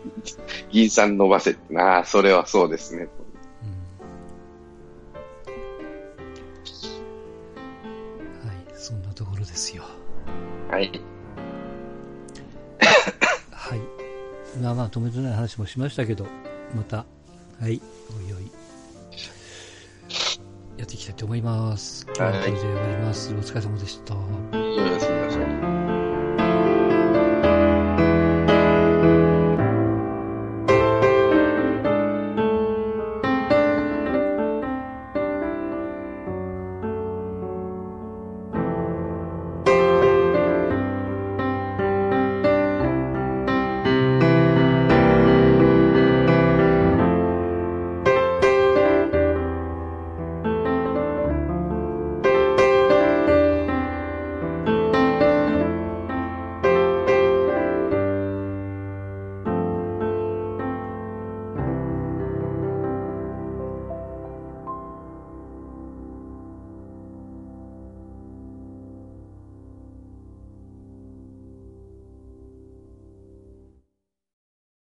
[0.71, 3.07] 銀さん伸ばせってな、ああ、それはそうですね。
[10.71, 10.89] はい。
[13.51, 13.79] はい。
[14.61, 16.25] まあまあ、止めてない話もしましたけど、
[16.73, 17.05] また、
[17.59, 17.81] はい、
[18.17, 18.51] おいおい、
[20.77, 22.05] やっていきたいと思います。
[22.15, 23.33] 今日はこれで終わります。
[23.33, 25.10] お疲れ様でした。